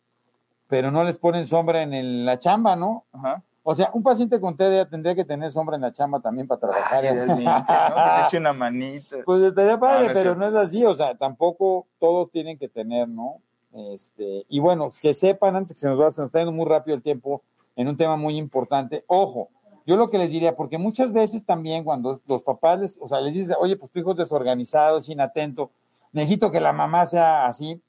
[0.67, 3.05] pero no les ponen sombra en la chamba, ¿no?
[3.11, 3.43] Ajá.
[3.69, 6.61] O sea, un paciente con TDA tendría que tener sombra en la chamba también para
[6.61, 7.03] trabajar.
[7.03, 7.35] Ay, ¿no?
[7.35, 9.17] Que te eche una manita.
[9.25, 10.85] Pues estaría padre, No, no es pero no es así.
[10.85, 13.41] O sea, tampoco todos tienen que tener, ¿no?
[13.73, 16.65] Este, y bueno, que sepan, antes que se nos va, se nos está yendo muy
[16.65, 17.41] rápido el tiempo
[17.75, 19.03] en un tema muy importante.
[19.05, 19.49] Ojo,
[19.85, 23.19] yo lo que les diría, porque muchas veces también cuando los papás les, o sea,
[23.19, 25.71] les dices, oye, pues tu hijo es desorganizado, es inatento,
[26.13, 27.81] necesito que la mamá sea así.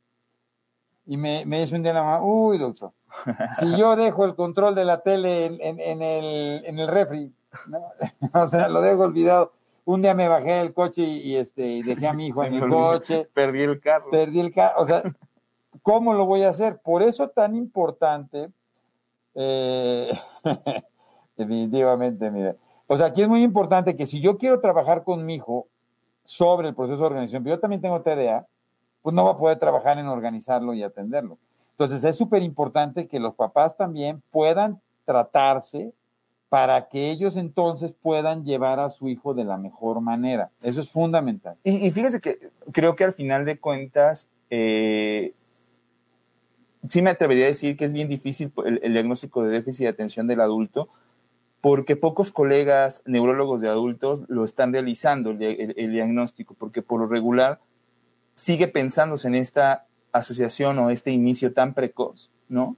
[1.11, 2.93] Y me, me dice un día la mamá, uy, doctor,
[3.59, 7.33] si yo dejo el control de la tele en, en- en el, en el refri,
[7.67, 7.81] ¿no?
[8.41, 9.53] o sea, lo dejo olvidado.
[9.87, 12.49] Un día me bajé del coche y, y, este, y dejé a mi hijo Se
[12.49, 14.11] en el coche, Perdí el carro.
[14.11, 15.03] perdí el carro, o sea,
[15.83, 16.79] ¿cómo lo voy a hacer?
[16.79, 18.51] Por eso tan importante,
[19.35, 20.11] eh,
[21.37, 22.57] definitivamente, mira.
[22.87, 25.69] O sea, aquí es muy importante que si yo quiero trabajar con mi hijo
[26.25, 28.47] sobre el proceso de organización, pero yo también tengo TDA,
[29.03, 31.39] pues no va a poder trabajar en organizarlo y atenderlo.
[31.73, 35.93] Entonces es súper importante que los papás también puedan tratarse
[36.49, 40.51] para que ellos entonces puedan llevar a su hijo de la mejor manera.
[40.63, 41.57] Eso es fundamental.
[41.63, 45.35] Y, fíjese que creo que al final de cuentas, eh,
[46.89, 50.27] sí me atrevería a decir que es bien difícil el, diagnóstico de déficit de atención
[50.27, 50.89] del adulto,
[51.61, 57.61] porque pocos colegas neurólogos de adultos lo están realizando, el diagnóstico, porque por lo regular
[58.39, 62.77] sigue pensándose en esta asociación o este inicio tan precoz, ¿no?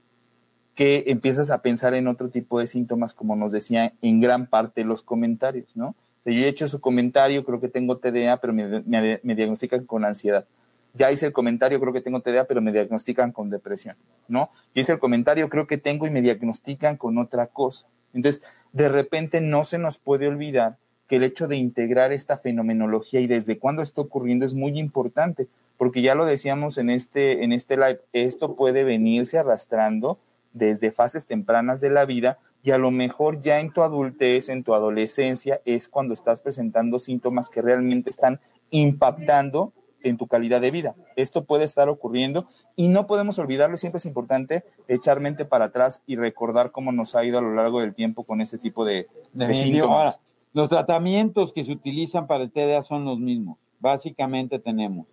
[0.73, 4.83] Que empiezas a pensar en otro tipo de síntomas, como nos decía en gran parte
[4.83, 5.95] los comentarios, ¿no?
[6.25, 10.47] O yo he hecho su comentario, creo que tengo TDA, pero me diagnostican con ansiedad.
[10.95, 13.95] Ya hice el comentario, creo que tengo TDA, pero me diagnostican con depresión,
[14.27, 14.49] ¿no?
[14.73, 17.85] Ya hice el comentario, creo que tengo y me diagnostican con otra cosa.
[18.13, 18.43] Entonces,
[18.73, 20.77] de repente no se nos puede olvidar
[21.11, 25.49] que el hecho de integrar esta fenomenología y desde cuándo está ocurriendo es muy importante,
[25.75, 30.19] porque ya lo decíamos en este, en este live, esto puede venirse arrastrando
[30.53, 34.63] desde fases tempranas de la vida y a lo mejor ya en tu adultez, en
[34.63, 38.39] tu adolescencia, es cuando estás presentando síntomas que realmente están
[38.69, 40.95] impactando en tu calidad de vida.
[41.17, 42.47] Esto puede estar ocurriendo
[42.77, 47.15] y no podemos olvidarlo, siempre es importante echar mente para atrás y recordar cómo nos
[47.15, 49.87] ha ido a lo largo del tiempo con este tipo de, de Definitivo.
[49.87, 50.30] Ahora, síntomas.
[50.53, 53.57] Los tratamientos que se utilizan para el TDA son los mismos.
[53.79, 55.07] Básicamente tenemos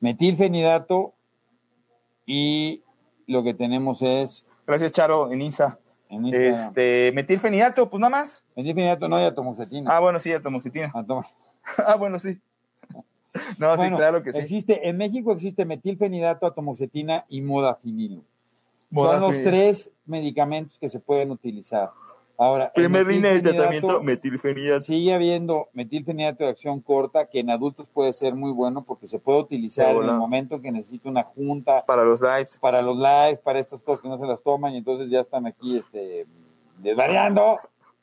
[0.00, 1.14] metilfenidato
[2.26, 2.82] y
[3.26, 5.78] lo que tenemos es Gracias, Charo, en Instagram,
[6.32, 8.44] Este, metilfenidato, pues nada más.
[8.54, 9.90] metilfenidato no hay atomoxetina.
[9.94, 10.92] Ah, bueno, sí, atomoxetina.
[10.92, 11.26] Atoma-
[11.86, 12.38] Ah, bueno, sí.
[13.58, 14.38] No, Bueno, sí, claro que sí.
[14.40, 18.16] Existe, en México existe metilfenidato, atomoxetina y modafinilo.
[18.16, 18.24] Son
[18.90, 19.28] Modafinilo.
[19.32, 21.90] los tres medicamentos que se pueden utilizar.
[22.40, 24.80] Ahora, Primer línea de tratamiento, metilfenidato.
[24.80, 29.18] Sigue habiendo metilfenidato de acción corta que en adultos puede ser muy bueno porque se
[29.18, 32.56] puede utilizar en el momento que necesita una junta Para los lives.
[32.60, 35.46] para los live, para estas cosas que no se las toman y entonces ya están
[35.46, 36.26] aquí este,
[36.78, 37.58] desvariando.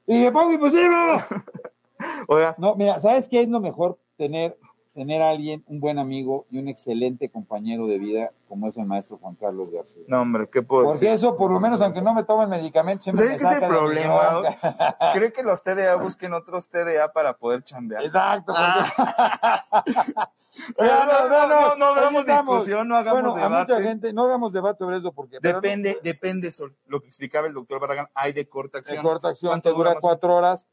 [0.06, 0.96] Y me pongo imposible.
[2.28, 3.98] Oiga, No, mira, ¿sabes qué es lo mejor?
[4.18, 4.58] Tener,
[4.96, 8.86] tener a alguien, un buen amigo y un excelente compañero de vida como es el
[8.86, 10.04] maestro Juan Carlos García.
[10.08, 11.16] no, hombre, ¿qué puedo Porque decir?
[11.16, 13.62] eso, por lo menos, aunque no me tomen medicamentos, siempre ¿Sabes me qué es el
[13.62, 15.12] saca de mi problema?
[15.14, 18.04] Creo que los TDA busquen otros TDA para poder chambear.
[18.06, 18.54] Exacto.
[18.54, 19.94] porque-
[20.80, 23.74] No, no, no, no, no hagamos discusión, no hagamos bueno, a debate.
[23.74, 26.74] mucha gente, no hagamos debate sobre eso porque Depende, depende, Sol.
[26.88, 29.04] Lo que explicaba el doctor Barragán, hay de corta de acción.
[29.04, 30.70] corta acción ¿Cuánto te dura cuatro horas,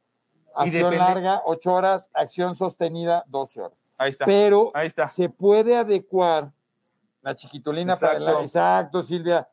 [0.54, 3.81] acción larga ocho horas, acción sostenida doce horas.
[4.02, 4.24] Ahí está.
[4.26, 5.06] Pero Ahí está.
[5.08, 6.52] se puede adecuar
[7.22, 8.38] la chiquitolina para Exacto.
[8.38, 9.48] la, exacto, Silvia.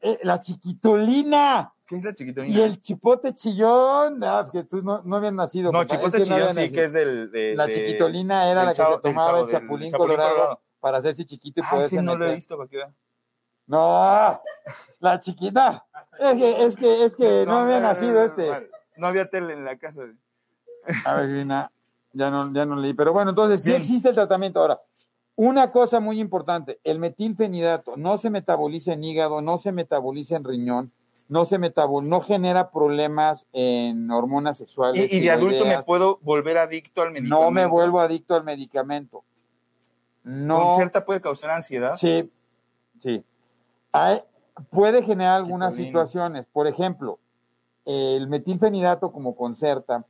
[0.00, 2.54] Eh, la chiquitolina ¿Qué es la chiquitolina?
[2.58, 4.22] y el chipote chillón.
[4.24, 5.70] Ah, que tú no, no habías nacido.
[5.72, 6.74] No, compa, chipote es que chillón había sí nacido.
[6.74, 7.30] que es del...
[7.30, 10.60] de- La chiquitolina era la que chavo- se tomaba chavo- el del chapulín, Chapulín colorado,
[10.80, 12.82] para hacerse chiquito y Ah, poderse sí, no lo he visto, para que.
[13.66, 14.40] No,
[15.00, 15.86] la chiquita.
[16.18, 18.48] Es que, es que, es que no, había no, nacido no, este.
[18.50, 18.60] no,
[18.96, 20.02] No había tele en la casa.
[21.04, 21.70] A ver, Grina,
[22.12, 22.94] ya no, ya no leí.
[22.94, 24.60] Pero bueno, entonces sí existe el tratamiento.
[24.60, 24.80] Ahora,
[25.36, 30.44] una cosa muy importante, el metilfenidato no se metaboliza en hígado, no se metaboliza en
[30.44, 30.92] riñón,
[31.28, 35.10] no se metabol no genera problemas en hormonas sexuales.
[35.12, 37.44] Y, y de adulto me puedo volver adicto al medicamento.
[37.44, 39.24] No me vuelvo adicto al medicamento.
[40.24, 40.68] No.
[40.68, 41.94] ¿Concerta puede causar ansiedad?
[41.94, 42.30] Sí,
[43.00, 43.24] sí.
[43.92, 44.22] Hay-
[44.70, 46.46] puede generar algunas situaciones.
[46.46, 47.18] Por ejemplo,
[47.86, 50.04] el metilfenidato como concerta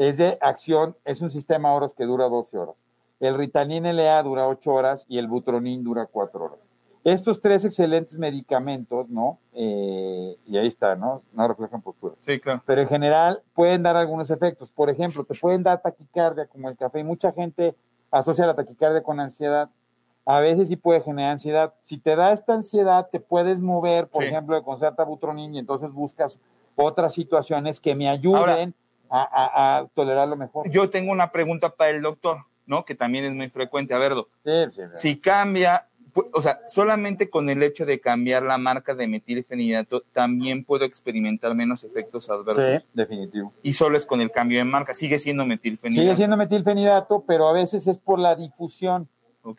[0.00, 2.86] es de acción, es un sistema oros que dura 12 horas.
[3.20, 6.70] El Ritalin LA dura 8 horas y el Butronin dura 4 horas.
[7.04, 9.38] estos tres excelentes medicamentos, ¿no?
[9.52, 11.22] Eh, y ahí está, ¿no?
[11.32, 12.18] No reflejan posturas.
[12.24, 12.62] Sí, claro.
[12.66, 14.70] Pero en general pueden dar algunos efectos.
[14.72, 17.00] Por ejemplo, te pueden dar taquicardia como el café.
[17.00, 17.74] Y mucha gente
[18.10, 19.68] asocia la taquicardia con ansiedad.
[20.26, 21.74] A veces sí puede generar ansiedad.
[21.80, 24.28] Si te da esta ansiedad, te puedes mover, por Sí.
[24.28, 26.38] ejemplo, de concerta butronin y entonces buscas
[26.76, 28.74] otras situaciones que me ayuden
[29.10, 30.70] a, a- a tolerarlo mejor.
[30.70, 32.84] Yo tengo una pregunta para el doctor, ¿no?
[32.84, 33.92] Que también es muy frecuente.
[33.94, 35.86] A ver, doc, Sí, sí, si cambia,
[36.32, 41.54] o sea, solamente con el hecho de cambiar la marca de metilfenidato, también puedo experimentar
[41.54, 42.82] menos efectos adversos.
[42.82, 43.52] Sí, definitivo.
[43.62, 46.02] Y solo es con el cambio de marca, sigue siendo metilfenidato.
[46.02, 49.08] Sigue siendo metilfenidato, pero a veces es por la difusión.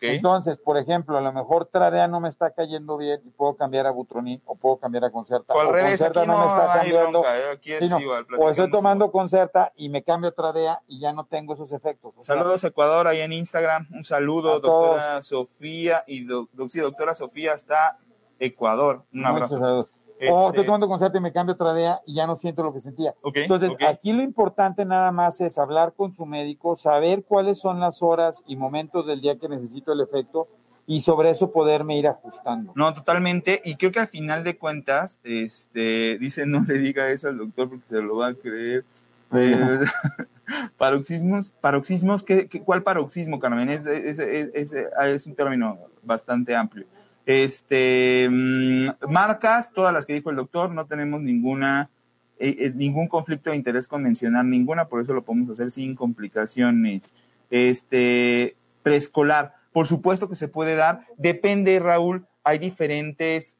[0.00, 3.86] Entonces, por ejemplo, a lo mejor Tradea no me está cayendo bien y puedo cambiar
[3.86, 5.54] a Butronin o puedo cambiar a Concerta.
[5.54, 7.10] o al revés, Concerta aquí no, me está cambiando.
[7.20, 7.42] bronca, ¿eh?
[7.52, 8.26] aquí es igual.
[8.38, 9.10] o estoy tomando.
[9.10, 12.14] Concerta y me cambio Tradea y ya no tengo esos efectos.
[12.16, 13.88] O sea, Saludos Ecuador ahí en Instagram.
[13.92, 16.04] Un saludo, doctora Sofía.
[16.06, 17.98] Y doc- sí, doctora Sofía está
[18.38, 19.02] Ecuador.
[19.12, 19.54] Un muchos abrazo.
[19.58, 19.86] saludos.
[20.22, 22.72] Este, O estoy tomando Concerta y me cambio a Tradea y ya no siento lo
[22.72, 23.12] que sentía.
[23.42, 28.02] Entonces, aquí lo importante nada más es hablar con su médico, saber cuáles son las
[28.02, 30.46] horas y momentos del día que necesito el efecto
[30.86, 32.72] y sobre eso poderme ir ajustando.
[32.76, 33.60] No, totalmente.
[33.64, 37.68] Y creo que al final de cuentas, este, dice no le diga eso al doctor
[37.68, 38.84] porque se lo va a creer.
[39.32, 39.78] Eh,
[40.78, 43.70] paroxismos, paroxismos, ¿qué, qué- cuál paroxismo, Carmen?
[43.70, 46.86] Es, es, es- es- es un término bastante amplio.
[47.26, 51.90] Este, mm, marcas, todas las que dijo el doctor, no tenemos ninguna,
[52.38, 55.94] eh, eh, ningún conflicto de interés con mencionar ninguna, por eso lo podemos hacer sin
[55.94, 57.12] complicaciones.
[57.50, 63.56] Este, preescolar, por supuesto que se puede dar, depende, Raúl, hay diferentes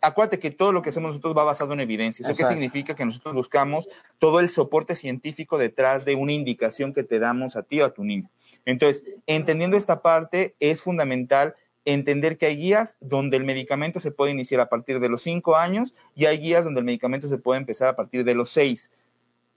[0.00, 2.24] acuérdate que todo lo que hacemos nosotros va basado en evidencia.
[2.26, 2.94] ¿Eso qué significa?
[2.94, 3.88] Que nosotros buscamos
[4.18, 7.90] todo el soporte científico detrás de una indicación que te damos a ti o a
[7.90, 8.30] tu niño.
[8.64, 11.54] Entonces, entendiendo esta parte, es fundamental
[11.92, 15.56] entender que hay guías donde el medicamento se puede iniciar a partir de los 5
[15.56, 18.92] años y hay guías donde el medicamento se puede empezar a partir de los 6.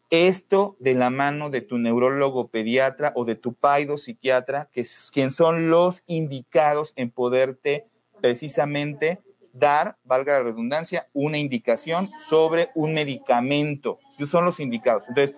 [0.10, 5.10] Esto de la mano de tu neurólogo pediatra o de tu paido psiquiatra, que es
[5.12, 7.88] quien son los indicados en poderte
[8.22, 9.22] precisamente
[9.54, 13.98] dar, valga la redundancia, una indicación sobre un medicamento.
[14.28, 15.06] Son los indicados.
[15.08, 15.36] Entonces,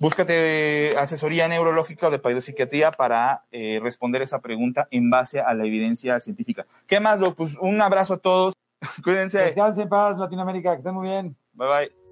[0.00, 5.64] búscate asesoría neurológica o de paidopsiquiatría para eh, responder esa pregunta en base a la
[5.64, 6.66] evidencia científica.
[6.86, 7.36] ¿Qué más, Doc?
[7.36, 8.54] Pues un abrazo a todos.
[9.04, 9.38] Cuídense.
[9.38, 11.36] Descanse en paz, Latinoamérica, que estén muy bien.
[11.54, 12.06] Bye bye.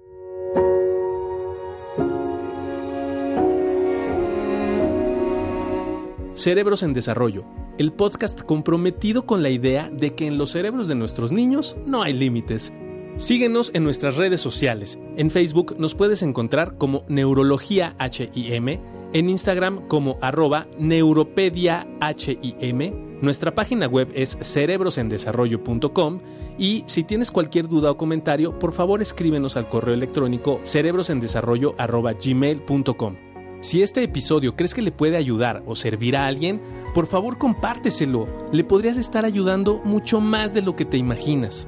[6.35, 7.45] Cerebros en Desarrollo,
[7.77, 12.03] el podcast comprometido con la idea de que en los cerebros de nuestros niños no
[12.03, 12.73] hay límites.
[13.17, 14.99] Síguenos en nuestras redes sociales.
[15.15, 18.79] En Facebook nos puedes encontrar como Neurología HIM,
[19.13, 26.19] en Instagram como arroba Neuropedia HIM, nuestra página web es cerebrosendesarrollo.com
[26.57, 33.15] y si tienes cualquier duda o comentario, por favor escríbenos al correo electrónico cerebrosendesarrollo@gmail.com.
[33.61, 36.61] Si este episodio crees que le puede ayudar o servir a alguien,
[36.93, 38.27] por favor compárteselo.
[38.51, 41.67] Le podrías estar ayudando mucho más de lo que te imaginas.